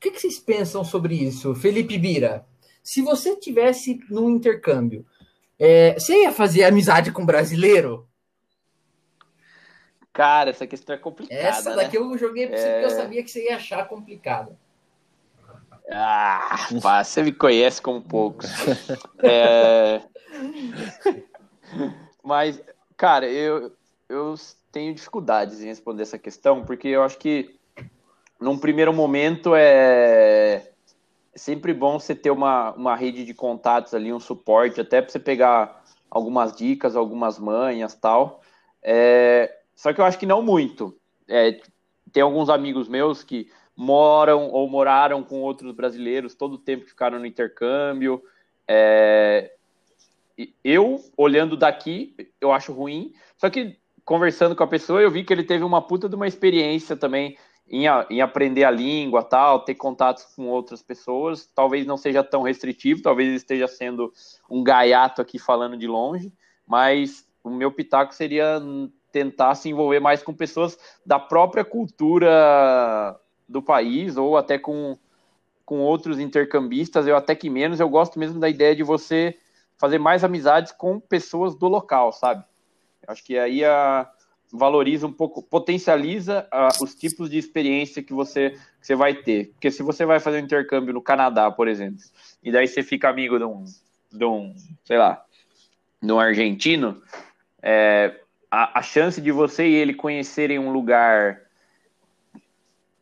[0.04, 2.46] que, que vocês pensam sobre isso, Felipe Bira?
[2.84, 5.06] Se você tivesse num intercâmbio,
[5.60, 8.08] é, você ia fazer amizade com brasileiro?
[10.12, 11.42] Cara, essa questão é complicada.
[11.42, 12.06] Essa daqui né?
[12.06, 12.72] eu joguei pra você é...
[12.82, 14.58] porque eu sabia que você ia achar complicada.
[15.92, 18.50] Ah, pá, você me conhece como poucos.
[19.24, 20.02] é...
[22.24, 22.62] Mas,
[22.96, 23.76] cara, eu,
[24.08, 24.36] eu
[24.72, 27.60] tenho dificuldades em responder essa questão, porque eu acho que
[28.40, 30.73] num primeiro momento é
[31.36, 35.20] sempre bom você ter uma, uma rede de contatos ali, um suporte, até para você
[35.20, 38.42] pegar algumas dicas, algumas manhas tal.
[38.82, 40.98] É, só que eu acho que não muito.
[41.28, 41.60] É,
[42.12, 46.92] tem alguns amigos meus que moram ou moraram com outros brasileiros todo o tempo que
[46.92, 48.22] ficaram no intercâmbio.
[48.68, 49.52] É,
[50.64, 53.14] eu, olhando daqui, eu acho ruim.
[53.38, 56.28] Só que conversando com a pessoa, eu vi que ele teve uma puta de uma
[56.28, 61.46] experiência também em, em, aprender a língua, tal, ter contatos com outras pessoas.
[61.46, 64.12] Talvez não seja tão restritivo, talvez esteja sendo
[64.50, 66.32] um gaiato aqui falando de longe,
[66.68, 68.62] mas o meu pitaco seria
[69.12, 74.98] tentar se envolver mais com pessoas da própria cultura do país ou até com,
[75.66, 77.06] com outros intercambistas.
[77.06, 79.38] Eu até que menos, eu gosto mesmo da ideia de você
[79.78, 82.44] fazer mais amizades com pessoas do local, sabe?
[83.08, 84.10] Acho que aí a,
[84.54, 89.48] valoriza um pouco, potencializa uh, os tipos de experiência que você, que você vai ter.
[89.54, 91.98] Porque se você vai fazer um intercâmbio no Canadá, por exemplo,
[92.44, 93.66] e daí você fica amigo de um,
[94.12, 94.54] de um
[94.86, 95.26] sei lá,
[96.00, 97.02] de um argentino,
[97.64, 98.14] é,
[98.52, 101.42] a, a chance de você e ele conhecerem um lugar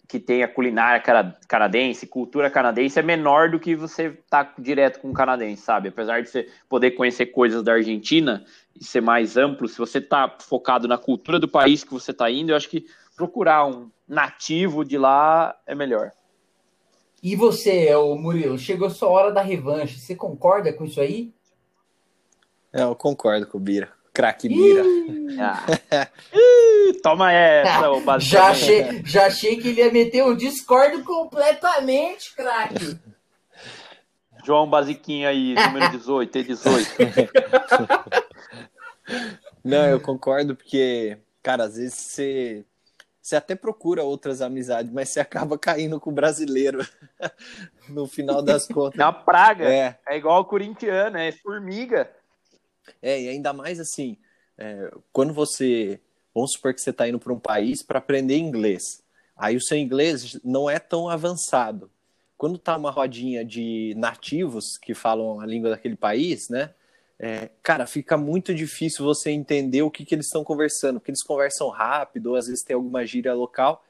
[0.07, 1.01] que tem a culinária
[1.47, 5.87] canadense, cultura canadense, é menor do que você tá direto com o canadense, sabe?
[5.87, 8.43] Apesar de você poder conhecer coisas da Argentina
[8.79, 12.29] e ser mais amplo, se você tá focado na cultura do país que você tá
[12.29, 16.11] indo, eu acho que procurar um nativo de lá é melhor.
[17.21, 19.99] E você, o Murilo, chegou sua hora da revanche.
[19.99, 21.31] Você concorda com isso aí?
[22.73, 23.91] É, eu concordo com o Bira.
[24.11, 24.83] Craque Bira.
[25.39, 26.07] Ah.
[27.03, 32.97] Toma essa, ô Já achei, já achei que ele ia meter um discordo completamente, craque.
[34.43, 37.29] João Basiquinho aí, número 18, E18.
[39.63, 42.65] Não, eu concordo porque, cara, às vezes você,
[43.21, 46.79] você até procura outras amizades, mas você acaba caindo com o brasileiro
[47.87, 48.99] no final das É contas.
[49.03, 49.65] uma praga.
[49.69, 52.11] É, É igual o corintiano, é formiga.
[53.01, 54.17] é, e ainda mais assim,
[54.57, 55.99] é, quando você,
[56.33, 59.03] vamos supor que você está indo para um país para aprender inglês,
[59.35, 61.91] aí o seu inglês não é tão avançado.
[62.37, 66.73] Quando tá uma rodinha de nativos que falam a língua daquele país, né?
[67.23, 71.21] É, cara, fica muito difícil você entender o que, que eles estão conversando, porque eles
[71.21, 73.85] conversam rápido, ou às vezes tem alguma gíria local,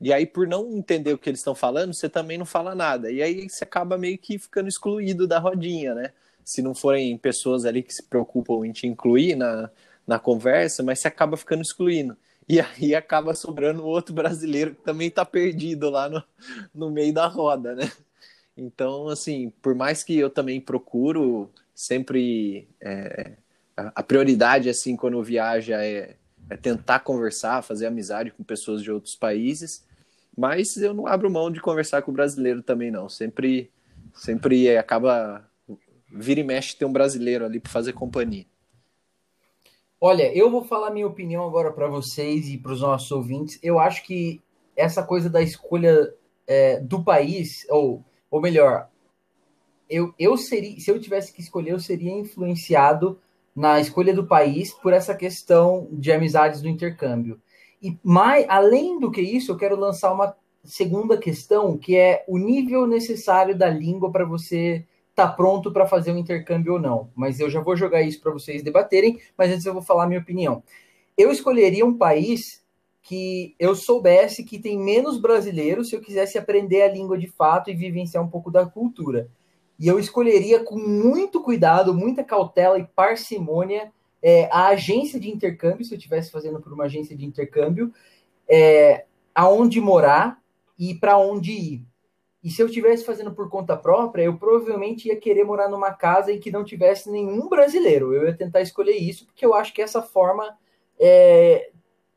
[0.00, 3.08] e aí por não entender o que eles estão falando, você também não fala nada,
[3.08, 6.10] e aí você acaba meio que ficando excluído da rodinha, né?
[6.44, 9.70] Se não forem pessoas ali que se preocupam em te incluir na,
[10.04, 12.16] na conversa, mas você acaba ficando excluindo.
[12.48, 16.20] E aí acaba sobrando outro brasileiro que também tá perdido lá no,
[16.74, 17.92] no meio da roda, né?
[18.56, 23.32] Então, assim, por mais que eu também procuro sempre é,
[23.76, 26.16] a prioridade, assim, quando eu viajo é,
[26.50, 29.86] é tentar conversar, fazer amizade com pessoas de outros países,
[30.36, 33.08] mas eu não abro mão de conversar com o brasileiro também, não.
[33.08, 33.70] Sempre,
[34.14, 35.48] sempre é, acaba
[36.14, 38.44] vira e mexe ter um brasileiro ali para fazer companhia.
[40.00, 43.58] Olha, eu vou falar minha opinião agora para vocês e para os nossos ouvintes.
[43.62, 44.42] Eu acho que
[44.76, 46.12] essa coisa da escolha
[46.46, 48.90] é, do país, ou, ou melhor,
[49.92, 53.18] eu, eu seria, se eu tivesse que escolher, eu seria influenciado
[53.54, 57.38] na escolha do país por essa questão de amizades do intercâmbio.
[57.82, 60.34] E mais, além do que isso, eu quero lançar uma
[60.64, 66.12] segunda questão, que é o nível necessário da língua para você estar pronto para fazer
[66.12, 67.10] um intercâmbio ou não.
[67.14, 70.06] Mas eu já vou jogar isso para vocês debaterem, mas antes eu vou falar a
[70.06, 70.62] minha opinião.
[71.18, 72.62] Eu escolheria um país
[73.02, 77.68] que eu soubesse que tem menos brasileiros se eu quisesse aprender a língua de fato
[77.68, 79.28] e vivenciar um pouco da cultura.
[79.82, 85.84] E eu escolheria com muito cuidado, muita cautela e parcimônia é, a agência de intercâmbio,
[85.84, 87.92] se eu estivesse fazendo por uma agência de intercâmbio,
[88.48, 90.40] é, aonde morar
[90.78, 91.86] e para onde ir.
[92.44, 96.30] E se eu estivesse fazendo por conta própria, eu provavelmente ia querer morar numa casa
[96.30, 98.14] em que não tivesse nenhum brasileiro.
[98.14, 100.56] Eu ia tentar escolher isso, porque eu acho que essa forma
[100.96, 101.72] é,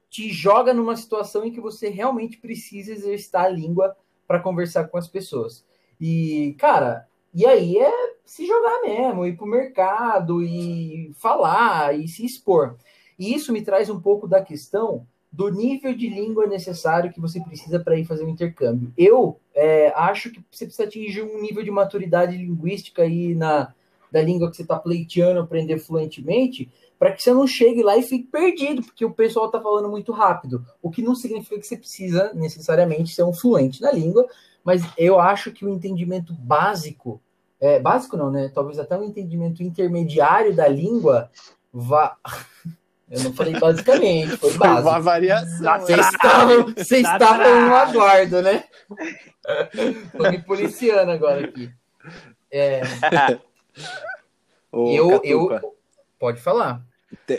[0.07, 3.97] te joga numa situação em que você realmente precisa exercitar a língua
[4.27, 5.65] para conversar com as pessoas.
[5.99, 7.91] E, cara, e aí é
[8.25, 12.77] se jogar mesmo, ir pro mercado e falar e se expor.
[13.19, 17.41] E isso me traz um pouco da questão do nível de língua necessário que você
[17.41, 18.93] precisa para ir fazer um intercâmbio.
[18.97, 23.73] Eu é, acho que você precisa atingir um nível de maturidade linguística aí na
[24.15, 28.01] da língua que você está pleiteando aprender fluentemente, para que você não chegue lá e
[28.01, 30.65] fique perdido, porque o pessoal está falando muito rápido.
[30.81, 34.25] O que não significa que você precisa necessariamente ser um fluente na língua,
[34.63, 37.21] mas eu acho que o entendimento básico,
[37.65, 38.51] é, básico não, né?
[38.53, 41.29] Talvez até um entendimento intermediário da língua
[41.73, 42.17] vá.
[43.07, 45.03] Eu não falei basicamente, foi Foi uma básico.
[45.03, 45.79] variação.
[45.79, 48.63] Vocês estavam, vocês Tá estavam no aguardo, né?
[50.17, 51.71] Tô me policiando agora aqui.
[52.51, 52.81] É,
[54.71, 55.75] Ô, eu, Catupa, eu.
[56.19, 56.81] Pode falar.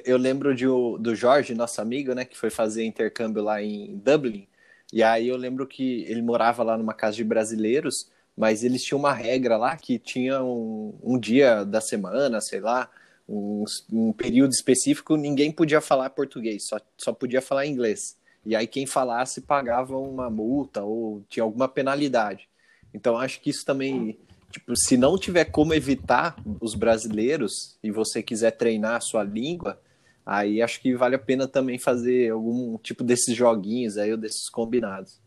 [0.05, 4.47] eu lembro de, do Jorge, nosso amigo, né, que foi fazer intercâmbio lá em Dublin.
[4.93, 8.99] E aí eu lembro que ele morava lá numa casa de brasileiros, mas eles tinham
[8.99, 12.91] uma regra lá que tinha um, um dia da semana, sei lá,
[13.29, 18.17] um, um período específico, ninguém podia falar português, só, só podia falar inglês.
[18.45, 22.49] E aí quem falasse pagava uma multa ou tinha alguma penalidade.
[22.95, 24.19] Então acho que isso também,
[24.51, 29.81] tipo, se não tiver como evitar os brasileiros e você quiser treinar a sua língua,
[30.25, 34.49] aí acho que vale a pena também fazer algum tipo desses joguinhos aí ou desses
[34.49, 35.21] combinados.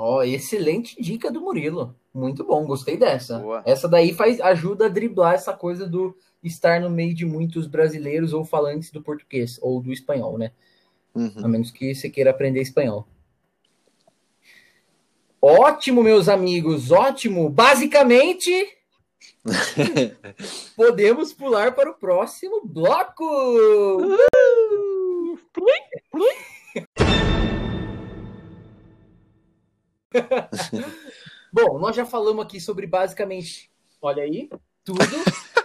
[0.00, 1.94] Ó, excelente dica do Murilo.
[2.12, 3.38] Muito bom, gostei dessa.
[3.38, 3.62] Boa.
[3.66, 8.32] Essa daí faz ajuda a driblar essa coisa do estar no meio de muitos brasileiros
[8.32, 10.52] ou falantes do português ou do espanhol, né?
[11.14, 11.44] Uhum.
[11.44, 13.06] A menos que você queira aprender espanhol.
[15.40, 17.48] Ótimo, meus amigos, ótimo.
[17.48, 18.50] Basicamente,
[20.76, 23.24] podemos pular para o próximo bloco.
[31.52, 34.48] Bom, nós já falamos aqui sobre basicamente, olha aí,
[34.84, 34.98] tudo.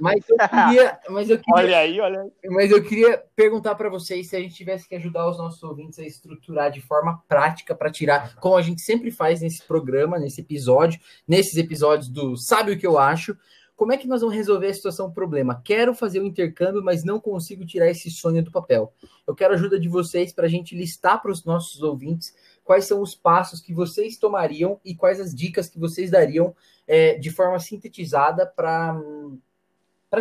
[0.00, 2.30] Mas eu queria, mas eu queria, Olha aí, olha aí.
[2.50, 5.98] mas eu queria perguntar para vocês se a gente tivesse que ajudar os nossos ouvintes
[5.98, 10.40] a estruturar de forma prática para tirar, como a gente sempre faz nesse programa, nesse
[10.40, 13.36] episódio, nesses episódios do Sabe o que eu acho,
[13.74, 15.60] como é que nós vamos resolver a situação problema?
[15.64, 18.92] Quero fazer o intercâmbio, mas não consigo tirar esse sonho do papel.
[19.26, 22.34] Eu quero a ajuda de vocês para a gente listar para os nossos ouvintes
[22.68, 26.54] quais são os passos que vocês tomariam e quais as dicas que vocês dariam
[26.86, 29.00] é, de forma sintetizada para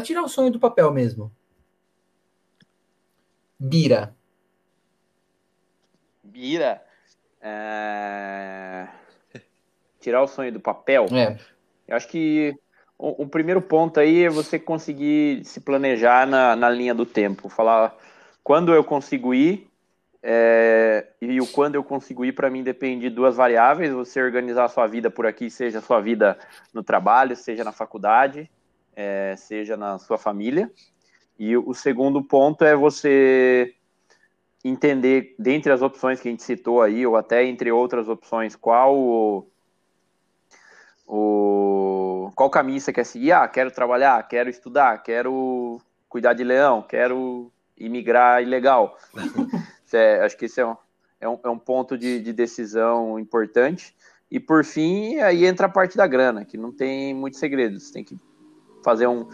[0.01, 1.29] tirar o sonho do papel mesmo.
[3.59, 4.15] Bira.
[6.23, 6.81] Bira.
[7.41, 8.87] é,
[9.99, 11.05] Tirar o sonho do papel.
[11.11, 11.37] É.
[11.85, 12.55] Eu acho que
[12.97, 17.49] o, o primeiro ponto aí é você conseguir se planejar na, na linha do tempo.
[17.49, 17.93] Falar
[18.41, 19.69] quando eu consigo ir
[20.21, 23.93] é, e o quando eu consigo ir, para mim, depende de duas variáveis.
[23.93, 26.37] Você organizar a sua vida por aqui, seja a sua vida
[26.73, 28.49] no trabalho, seja na faculdade,
[28.95, 30.71] é, seja na sua família.
[31.37, 33.75] E o segundo ponto é você
[34.63, 38.97] entender, dentre as opções que a gente citou aí, ou até entre outras opções, qual
[38.97, 39.47] o,
[41.05, 43.31] o qual caminho você quer seguir.
[43.31, 48.97] Ah, quero trabalhar, quero estudar, quero cuidar de leão, quero imigrar ilegal.
[49.93, 50.75] É, acho que esse é um,
[51.19, 53.95] é um, é um ponto de, de, decisão importante.
[54.29, 57.91] E por fim, aí entra a parte da grana, que não tem muitos segredos.
[57.91, 58.17] Tem que
[58.83, 59.27] fazer um.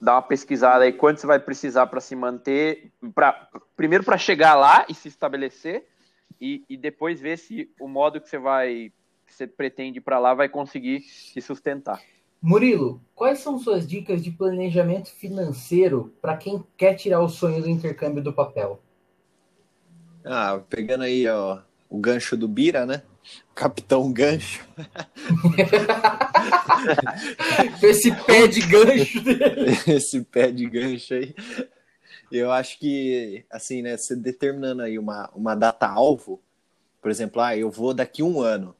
[0.00, 2.92] dar uma pesquisada aí quanto você vai precisar para se manter.
[3.14, 5.86] Pra, primeiro para chegar lá e se estabelecer,
[6.40, 8.92] e, e depois ver se o modo que você vai.
[9.26, 12.00] Que você pretende para lá vai conseguir se sustentar.
[12.40, 17.68] Murilo, quais são suas dicas de planejamento financeiro para quem quer tirar o sonho do
[17.68, 18.80] intercâmbio do papel?
[20.28, 23.02] Ah, pegando aí ó, o gancho do Bira, né?
[23.54, 24.66] Capitão Gancho.
[27.82, 29.78] Esse pé de gancho dele.
[29.86, 31.34] Esse pé de gancho aí.
[32.30, 36.40] Eu acho que, assim, né, você determinando aí uma, uma data-alvo,
[37.00, 38.74] por exemplo, ah, eu vou daqui um ano.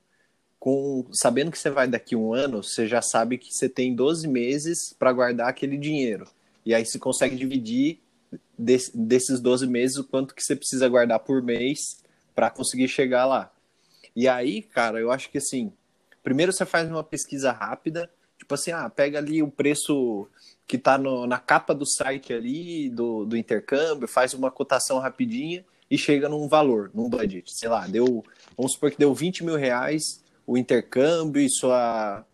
[0.58, 4.26] Com, sabendo que você vai daqui um ano, você já sabe que você tem 12
[4.26, 6.26] meses para guardar aquele dinheiro.
[6.64, 8.00] E aí você consegue dividir
[8.58, 12.02] desse, desses 12 meses, o quanto que você precisa guardar por mês
[12.34, 13.52] para conseguir chegar lá.
[14.14, 15.72] E aí, cara, eu acho que assim,
[16.22, 20.28] primeiro você faz uma pesquisa rápida, tipo assim, ah, pega ali o preço
[20.66, 25.96] que está na capa do site ali, do, do intercâmbio, faz uma cotação rapidinha e
[25.96, 27.52] chega num valor, num budget.
[27.54, 28.24] Sei lá, deu,
[28.56, 32.24] vamos supor que deu 20 mil reais o intercâmbio e sua,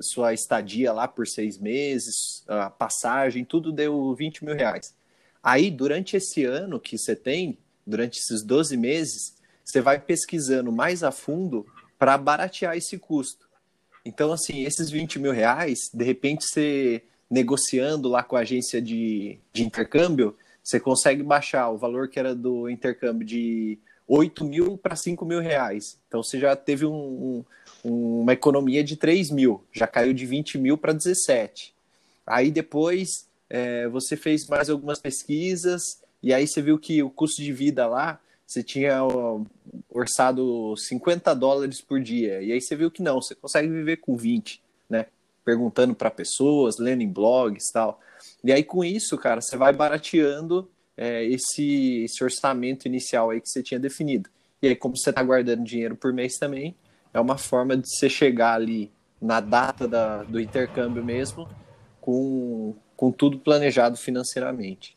[0.00, 4.94] sua estadia lá por seis meses, a passagem, tudo deu 20 mil reais.
[5.42, 9.34] Aí, durante esse ano que você tem, durante esses 12 meses,
[9.64, 11.66] você vai pesquisando mais a fundo
[11.98, 13.48] para baratear esse custo.
[14.04, 19.38] Então, assim, esses 20 mil reais, de repente, você negociando lá com a agência de,
[19.52, 24.94] de intercâmbio, você consegue baixar o valor que era do intercâmbio de 8 mil para
[24.94, 25.98] 5 mil reais.
[26.06, 27.44] Então, você já teve um,
[27.84, 31.74] um, uma economia de 3 mil, já caiu de 20 mil para 17.
[32.26, 37.42] Aí depois é, você fez mais algumas pesquisas e aí você viu que o custo
[37.42, 38.98] de vida lá você tinha
[39.90, 44.16] orçado 50 dólares por dia e aí você viu que não, você consegue viver com
[44.16, 45.06] 20, né?
[45.44, 48.00] Perguntando para pessoas, lendo em blogs tal.
[48.42, 53.50] E aí com isso, cara, você vai barateando é, esse, esse orçamento inicial aí que
[53.50, 54.30] você tinha definido.
[54.62, 56.74] E aí, como você está guardando dinheiro por mês também,
[57.12, 58.90] é uma forma de você chegar ali
[59.20, 61.48] na data da, do intercâmbio mesmo
[62.00, 64.96] com, com tudo planejado financeiramente.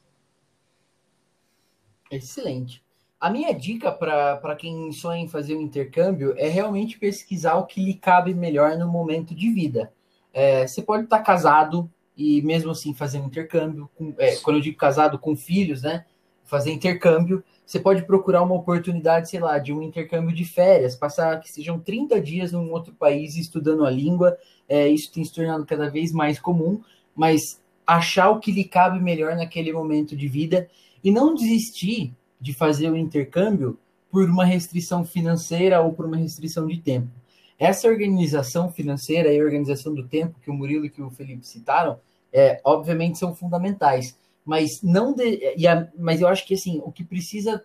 [2.12, 2.84] Excelente.
[3.20, 7.84] A minha dica para quem sonha em fazer um intercâmbio é realmente pesquisar o que
[7.84, 9.92] lhe cabe melhor no momento de vida.
[10.32, 13.90] É, você pode estar casado e mesmo assim fazer um intercâmbio.
[13.96, 16.06] Com, é, quando eu digo casado com filhos, né?
[16.44, 17.44] Fazer intercâmbio.
[17.66, 21.80] Você pode procurar uma oportunidade, sei lá, de um intercâmbio de férias, passar que sejam
[21.80, 24.38] 30 dias num outro país estudando a língua.
[24.70, 26.84] É, isso tem se tornado cada vez mais comum,
[27.16, 30.70] mas achar o que lhe cabe melhor naquele momento de vida
[31.04, 33.78] e não desistir de fazer o intercâmbio
[34.12, 37.10] por uma restrição financeira ou por uma restrição de tempo.
[37.58, 42.00] Essa organização financeira e organização do tempo que o Murilo e que o Felipe citaram,
[42.32, 47.04] é, obviamente são fundamentais, mas não de, a, mas eu acho que assim o que
[47.04, 47.64] precisa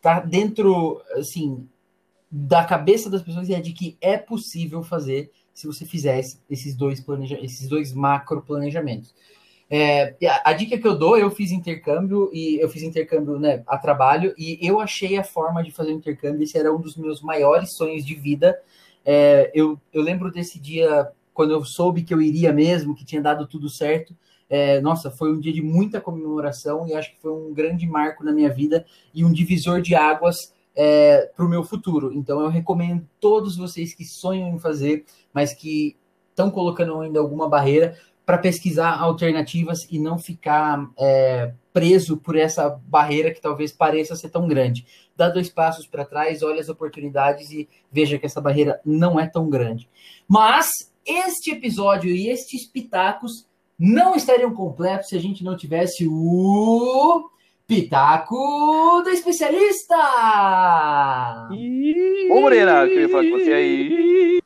[0.00, 1.68] tá dentro assim
[2.30, 7.00] da cabeça das pessoas é de que é possível fazer se você fizesse esses dois,
[7.00, 9.12] planeja esses dois macro planejamentos.
[9.68, 13.76] É, a, dica que eu dou, eu fiz intercâmbio e eu fiz intercâmbio né, a
[13.76, 16.44] trabalho e eu achei a forma de fazer o intercâmbio.
[16.44, 18.56] Esse era um dos meus maiores sonhos de vida.
[19.04, 23.20] É, eu, eu lembro desse dia quando eu soube que eu iria mesmo, que tinha
[23.20, 24.14] dado tudo certo,
[24.48, 28.22] é, nossa, foi um dia de muita comemoração e acho que foi um grande marco
[28.22, 32.12] na minha vida e um divisor de águas é, para o meu futuro.
[32.12, 35.04] Então eu recomendo todos vocês que sonham em fazer,
[35.34, 35.96] mas que
[36.30, 42.68] estão colocando ainda alguma barreira, para pesquisar alternativas e não ficar é, preso por essa
[42.86, 44.86] barreira que talvez pareça ser tão grande.
[45.16, 49.26] Dá dois passos para trás, olha as oportunidades e veja que essa barreira não é
[49.26, 49.88] tão grande.
[50.28, 50.68] Mas
[51.04, 53.48] este episódio e estes pitacos
[53.78, 57.30] não estariam completos se a gente não tivesse o
[57.68, 59.94] Pitaco do Especialista!
[62.30, 64.38] Ô, Morena, eu queria falar com você aí.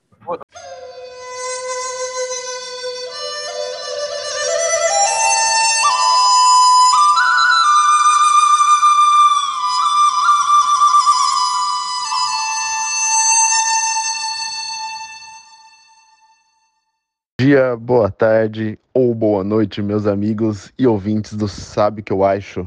[17.53, 22.67] dia, boa tarde ou boa noite, meus amigos e ouvintes do Sabe Que Eu Acho.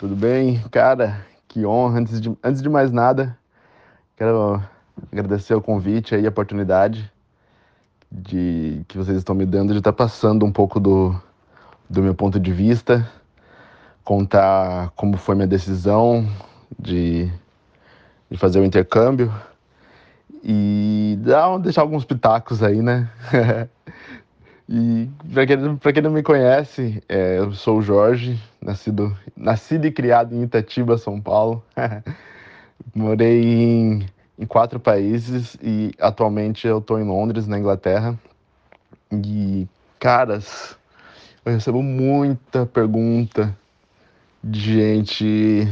[0.00, 0.58] Tudo bem?
[0.70, 1.98] Cara, que honra.
[2.00, 3.36] Antes de, antes de mais nada,
[4.16, 4.58] quero
[5.12, 7.12] agradecer o convite e a oportunidade
[8.10, 11.14] de que vocês estão me dando de estar passando um pouco do,
[11.86, 13.06] do meu ponto de vista,
[14.02, 16.26] contar como foi minha decisão
[16.78, 17.30] de,
[18.30, 19.30] de fazer o intercâmbio
[20.42, 23.06] e dá, deixar alguns pitacos aí, né?
[24.72, 29.90] e para quem, quem não me conhece, é, eu sou o Jorge, nascido, nascido e
[29.90, 31.60] criado em Itatiba, São Paulo.
[32.94, 34.06] Morei em,
[34.38, 38.16] em quatro países e atualmente eu estou em Londres, na Inglaterra.
[39.12, 39.66] E,
[39.98, 40.78] caras,
[41.44, 43.52] eu recebo muita pergunta
[44.42, 45.68] de gente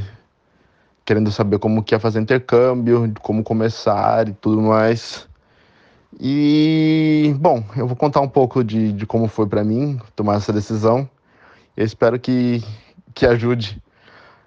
[1.05, 5.28] querendo saber como que é fazer intercâmbio, como começar e tudo mais.
[6.20, 10.52] E, bom, eu vou contar um pouco de, de como foi para mim tomar essa
[10.52, 11.09] decisão.
[11.76, 12.62] Eu espero que,
[13.14, 13.80] que ajude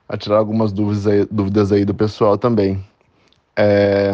[0.09, 2.84] a tirar algumas dúvidas aí, dúvidas aí do pessoal também.
[3.55, 4.14] É,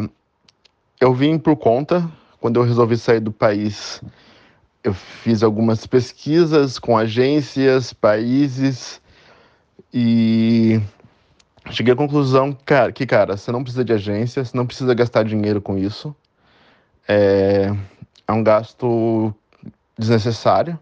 [0.99, 2.07] eu vim por conta,
[2.39, 4.01] quando eu resolvi sair do país,
[4.83, 9.01] eu fiz algumas pesquisas com agências, países,
[9.93, 10.79] e
[11.71, 12.55] cheguei à conclusão
[12.93, 16.15] que, cara, você não precisa de agência, você não precisa gastar dinheiro com isso.
[17.07, 17.73] É,
[18.27, 19.33] é um gasto
[19.97, 20.77] desnecessário,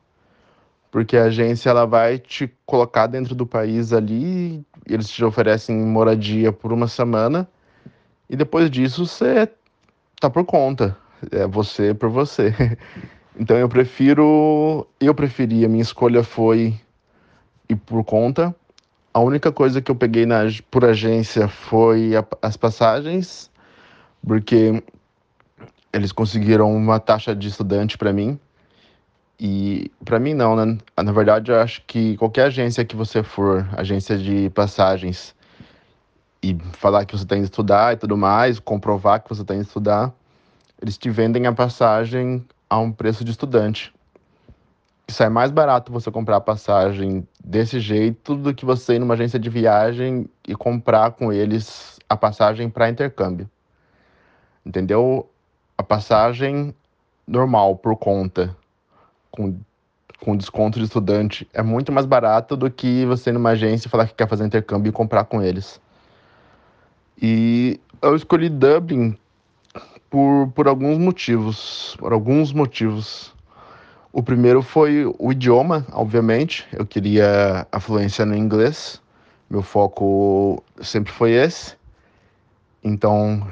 [0.92, 6.52] porque a agência ela vai te colocar dentro do país ali, eles te oferecem moradia
[6.52, 7.48] por uma semana,
[8.30, 9.50] e depois disso você
[10.20, 10.98] tá por conta.
[11.32, 12.54] É você por você.
[13.38, 14.88] Então eu prefiro.
[14.98, 16.80] Eu preferi, a minha escolha foi
[17.68, 18.56] ir por conta
[19.16, 23.50] a única coisa que eu peguei na, por agência foi a, as passagens,
[24.28, 24.84] porque
[25.96, 28.40] eles conseguiram uma taxa de estudante para mim.
[29.40, 30.78] E para mim não, né?
[31.02, 35.36] Na verdade, eu acho que qualquer agência que você for, agência de passagens,
[36.42, 39.66] e falar que você tem que estudar e tudo mais, comprovar que você tem que
[39.66, 40.14] estudar,
[40.82, 43.96] eles te vendem a passagem a um preço de estudante
[45.08, 49.40] sai mais barato você comprar a passagem desse jeito do que você ir numa agência
[49.40, 53.50] de viagem e comprar com eles a passagem para intercâmbio.
[54.66, 55.30] Entendeu?
[55.78, 56.74] A passagem
[57.28, 58.56] normal por conta,
[59.32, 59.60] com,
[60.20, 64.08] com desconto de estudante, é muito mais barato do que você ir numa agência falar
[64.08, 65.82] que quer fazer intercâmbio e comprar com eles.
[67.22, 69.18] E eu escolhi Dublin
[70.10, 71.96] por, por alguns motivos.
[71.98, 73.34] Por alguns motivos.
[74.12, 76.66] O primeiro foi o idioma, obviamente.
[76.72, 79.02] Eu queria a fluência no inglês.
[79.50, 81.76] Meu foco sempre foi esse.
[82.84, 83.46] Então,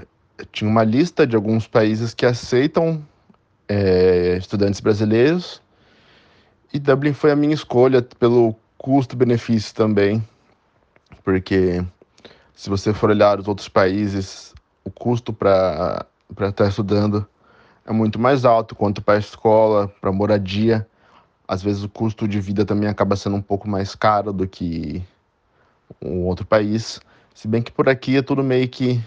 [0.51, 3.03] tinha uma lista de alguns países que aceitam
[3.67, 5.61] é, estudantes brasileiros.
[6.73, 10.25] E Dublin foi a minha escolha pelo custo-benefício também.
[11.23, 11.83] Porque
[12.53, 14.53] se você for olhar os outros países,
[14.83, 16.05] o custo para
[16.41, 17.27] estar estudando
[17.85, 20.87] é muito mais alto quanto para a escola, para moradia.
[21.47, 25.03] Às vezes o custo de vida também acaba sendo um pouco mais caro do que
[26.01, 26.99] um outro país.
[27.33, 29.01] Se bem que por aqui é tudo meio que,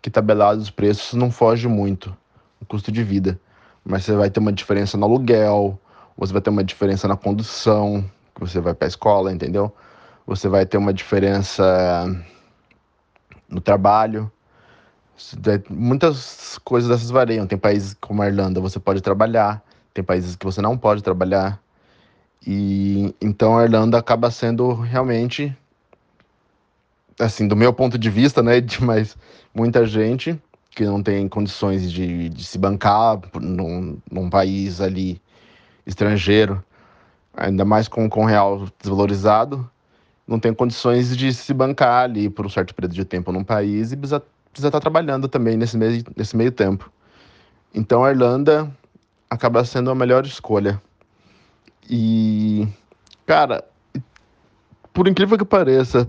[0.00, 2.16] que tabelado, os preços não foge muito
[2.60, 3.40] o custo de vida.
[3.84, 5.78] Mas você vai ter uma diferença no aluguel,
[6.16, 9.74] você vai ter uma diferença na condução, que você vai para a escola, entendeu?
[10.26, 12.06] Você vai ter uma diferença
[13.48, 14.30] no trabalho.
[15.70, 17.46] Muitas coisas dessas variam.
[17.46, 19.62] Tem países como a Irlanda, você pode trabalhar,
[19.94, 21.60] tem países que você não pode trabalhar.
[22.46, 25.56] E então a Irlanda acaba sendo realmente
[27.18, 29.16] assim, do meu ponto de vista, né, de mais
[29.54, 30.40] muita gente,
[30.70, 35.20] que não tem condições de, de se bancar num, num país ali
[35.86, 36.62] estrangeiro,
[37.34, 39.68] ainda mais com, real desvalorizado,
[40.26, 43.92] não tem condições de se bancar ali por um certo período de tempo num país
[43.92, 44.22] e precisa,
[44.52, 46.92] precisa estar trabalhando também nesse meio, nesse meio tempo.
[47.74, 48.70] Então a Irlanda
[49.30, 50.80] acaba sendo a melhor escolha.
[51.88, 52.68] E,
[53.24, 53.64] cara,
[54.92, 56.08] por incrível que pareça,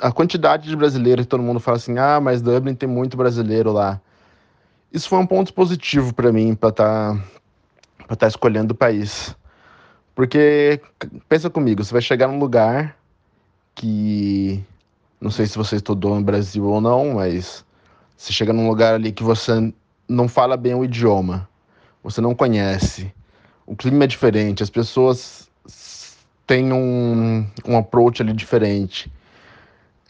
[0.00, 3.72] a quantidade de brasileiros que todo mundo fala assim, ah, mas Dublin tem muito brasileiro
[3.72, 4.00] lá.
[4.92, 7.16] Isso foi um ponto positivo para mim, para estar
[8.08, 9.34] tá, tá escolhendo o país.
[10.14, 10.80] Porque,
[11.28, 12.96] pensa comigo, você vai chegar num lugar
[13.74, 14.64] que.
[15.20, 17.64] Não sei se você estudou no Brasil ou não, mas
[18.16, 19.72] você chega num lugar ali que você
[20.08, 21.48] não fala bem o idioma,
[22.02, 23.12] você não conhece,
[23.66, 25.50] o clima é diferente, as pessoas
[26.46, 29.10] têm um, um approach ali diferente.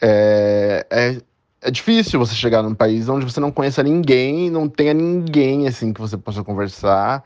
[0.01, 1.21] É, é,
[1.61, 5.91] é difícil você chegar num país onde você não conheça ninguém, não tenha ninguém assim
[5.91, 7.23] que você possa conversar.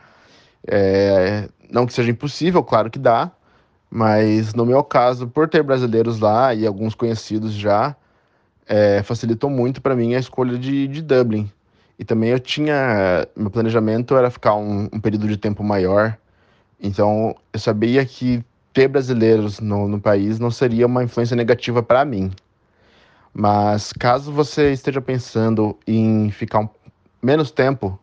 [0.67, 3.32] É, não que seja impossível, claro que dá,
[3.89, 7.95] mas no meu caso, por ter brasileiros lá e alguns conhecidos já,
[8.67, 11.51] é, facilitou muito para mim a escolha de, de Dublin.
[11.99, 13.28] E também eu tinha.
[13.36, 16.17] Meu planejamento era ficar um, um período de tempo maior.
[16.80, 18.43] Então eu sabia que
[18.74, 22.32] ter brasileiros no, no país não seria uma influência negativa para mim.
[23.34, 26.69] Mas caso você esteja pensando em ficar um,
[27.21, 27.97] menos tempo,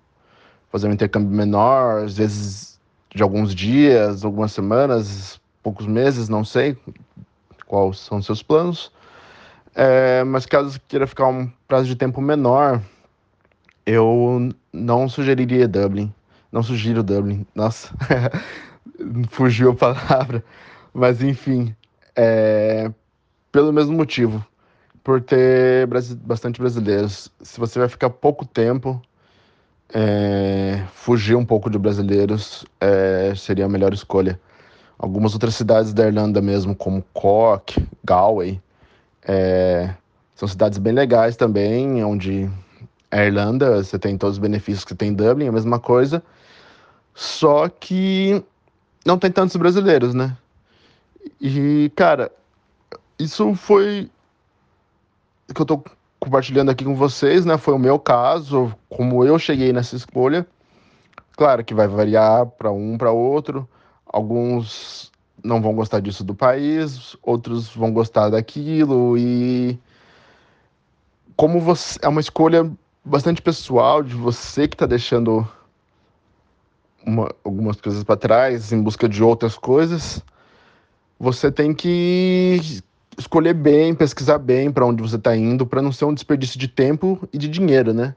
[0.73, 2.81] fazer um intercâmbio menor, às vezes
[3.15, 6.77] de alguns dias, algumas semanas, poucos meses, não sei
[7.67, 8.91] quais são seus planos.
[9.75, 12.81] É, mas caso queira ficar um prazo de tempo menor,
[13.85, 16.13] eu não sugeriria Dublin.
[16.51, 17.47] Não sugiro Dublin.
[17.55, 17.95] Nossa,
[19.31, 20.43] fugiu a palavra.
[20.95, 21.77] Mas enfim,
[22.17, 22.91] é,
[23.53, 24.45] pelo mesmo motivo
[25.09, 25.87] por ter
[26.17, 27.33] bastante brasileiros.
[27.41, 29.01] Se você vai ficar pouco tempo,
[29.89, 34.39] é, fugir um pouco de brasileiros é, seria a melhor escolha.
[34.99, 38.61] Algumas outras cidades da Irlanda mesmo, como Cork, Galway,
[39.27, 39.95] é,
[40.35, 42.47] são cidades bem legais também, onde
[43.11, 46.23] a Irlanda você tem todos os benefícios que tem em Dublin, a mesma coisa,
[47.15, 48.45] só que
[49.07, 50.37] não tem tantos brasileiros, né?
[51.41, 52.31] E, cara,
[53.19, 54.11] isso foi
[55.55, 55.85] que eu estou
[56.21, 57.57] compartilhando aqui com vocês, né?
[57.57, 60.47] Foi o meu caso, como eu cheguei nessa escolha.
[61.37, 63.69] Claro que vai variar para um, para outro.
[64.07, 69.79] Alguns não vão gostar disso do país, outros vão gostar daquilo e
[71.37, 72.69] como você é uma escolha
[73.05, 75.49] bastante pessoal de você que está deixando
[77.07, 80.23] uma, algumas coisas para trás em busca de outras coisas,
[81.19, 82.83] você tem que
[83.19, 86.69] escolher bem, pesquisar bem para onde você está indo, para não ser um desperdício de
[86.69, 88.15] tempo e de dinheiro, né?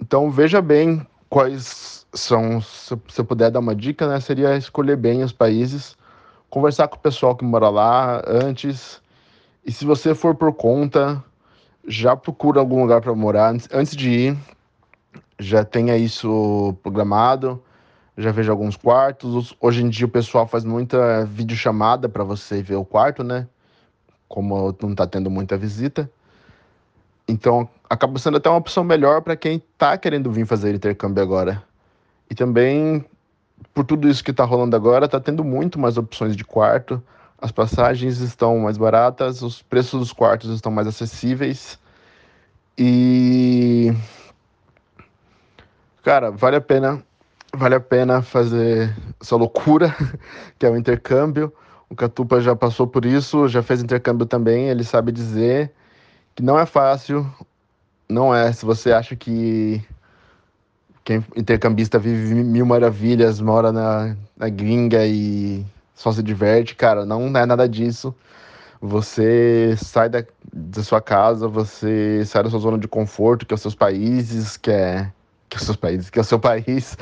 [0.00, 5.22] Então veja bem quais são, se você puder dar uma dica, né, seria escolher bem
[5.22, 5.96] os países,
[6.48, 9.00] conversar com o pessoal que mora lá antes,
[9.64, 11.22] e se você for por conta,
[11.86, 14.38] já procura algum lugar para morar antes de ir,
[15.38, 17.62] já tenha isso programado,
[18.16, 19.54] já veja alguns quartos.
[19.60, 23.46] Hoje em dia o pessoal faz muita videochamada para você ver o quarto, né?
[24.30, 26.08] Como não está tendo muita visita.
[27.26, 31.62] Então, acaba sendo até uma opção melhor para quem está querendo vir fazer intercâmbio agora.
[32.30, 33.04] E também,
[33.74, 37.02] por tudo isso que está rolando agora, está tendo muito mais opções de quarto.
[37.42, 41.76] As passagens estão mais baratas, os preços dos quartos estão mais acessíveis.
[42.78, 43.92] E.
[46.04, 47.02] Cara, vale a pena.
[47.52, 49.92] Vale a pena fazer essa loucura
[50.56, 51.52] que é o intercâmbio.
[51.90, 55.72] O Catupa já passou por isso, já fez intercâmbio também, ele sabe dizer
[56.36, 57.28] que não é fácil,
[58.08, 58.52] não é.
[58.52, 59.84] Se você acha que
[61.02, 67.26] quem intercambista vive mil maravilhas, mora na, na gringa e só se diverte, cara, não
[67.36, 68.14] é nada disso.
[68.80, 73.56] Você sai da, da sua casa, você sai da sua zona de conforto, que é
[73.56, 75.12] os seus países, que é
[75.50, 76.96] que é os seus países, que é o seu país.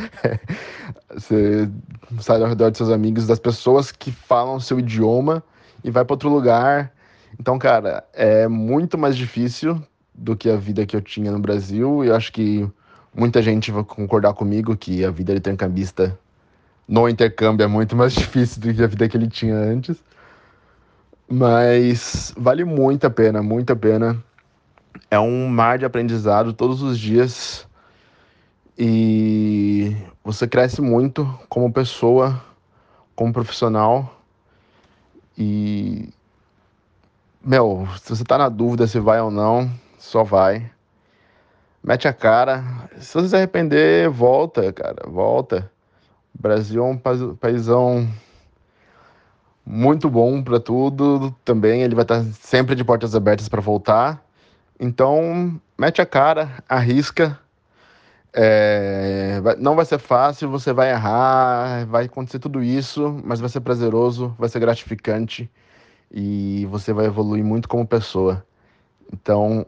[1.12, 1.70] Você
[2.18, 5.44] sai ao redor dos seus amigos, das pessoas que falam o seu idioma
[5.84, 6.90] e vai para outro lugar.
[7.38, 9.80] Então, cara, é muito mais difícil
[10.14, 12.02] do que a vida que eu tinha no Brasil.
[12.02, 12.66] E eu acho que
[13.14, 16.18] muita gente vai concordar comigo que a vida de intercambista
[16.88, 20.02] no intercâmbio é muito mais difícil do que a vida que ele tinha antes.
[21.30, 24.16] Mas vale muito a pena, muito a pena.
[25.10, 27.67] É um mar de aprendizado todos os dias
[28.78, 32.40] e você cresce muito como pessoa,
[33.16, 34.22] como profissional.
[35.36, 36.10] E,
[37.44, 39.68] meu, se você tá na dúvida se vai ou não,
[39.98, 40.70] só vai.
[41.82, 42.62] mete a cara.
[43.00, 45.70] Se você se arrepender, volta, cara, volta.
[46.32, 46.96] O Brasil é um
[47.36, 48.08] paizão
[49.66, 51.34] muito bom para tudo.
[51.44, 54.22] Também ele vai estar sempre de portas abertas para voltar.
[54.78, 57.38] Então, mete a cara, arrisca.
[58.32, 63.60] É, não vai ser fácil, você vai errar, vai acontecer tudo isso, mas vai ser
[63.60, 65.50] prazeroso, vai ser gratificante
[66.10, 68.44] e você vai evoluir muito como pessoa.
[69.12, 69.66] Então,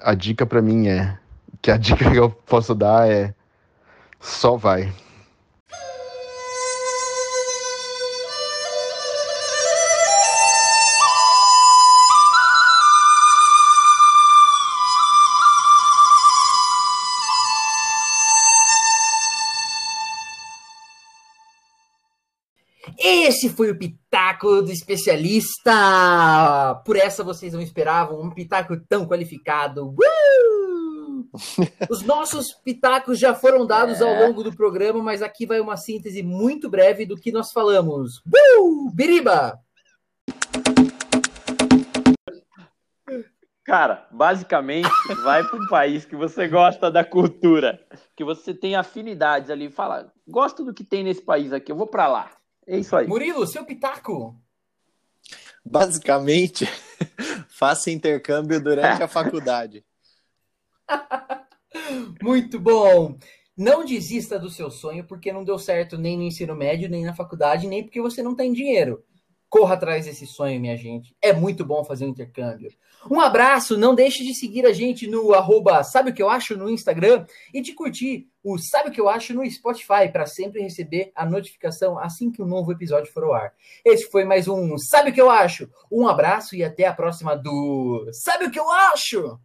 [0.00, 1.18] a dica para mim é
[1.60, 3.34] que a dica que eu posso dar é
[4.20, 4.92] só vai.
[23.42, 25.72] Esse foi o Pitaco do especialista!
[26.86, 29.88] Por essa vocês não esperavam um Pitaco tão qualificado.
[29.88, 31.26] Uh!
[31.90, 36.22] Os nossos pitacos já foram dados ao longo do programa, mas aqui vai uma síntese
[36.22, 38.18] muito breve do que nós falamos.
[38.18, 38.92] Uh!
[38.94, 39.58] Biriba!
[43.64, 44.88] Cara, basicamente,
[45.24, 50.12] vai para um país que você gosta da cultura, que você tem afinidades ali, fala,
[50.28, 52.30] gosto do que tem nesse país aqui, eu vou para lá.
[52.66, 53.06] É isso aí.
[53.06, 54.36] Murilo, seu pitaco!
[55.64, 56.66] Basicamente,
[57.48, 59.84] faça intercâmbio durante a faculdade.
[62.22, 63.16] Muito bom!
[63.56, 67.14] Não desista do seu sonho porque não deu certo nem no ensino médio, nem na
[67.14, 69.04] faculdade, nem porque você não tem dinheiro.
[69.52, 71.14] Corra atrás desse sonho, minha gente.
[71.20, 72.72] É muito bom fazer um intercâmbio.
[73.10, 76.56] Um abraço, não deixe de seguir a gente no arroba Sabe o que eu acho
[76.56, 80.62] no Instagram e de curtir o Sabe o que eu acho no Spotify para sempre
[80.62, 83.52] receber a notificação assim que um novo episódio for ao ar.
[83.84, 85.68] Esse foi mais um Sabe o que eu acho?
[85.90, 89.38] Um abraço e até a próxima do Sabe o que eu acho?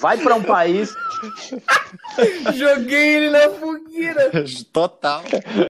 [0.00, 0.94] Vai para um país
[2.56, 4.30] Joguei ele na fogueira.
[4.72, 5.22] Total.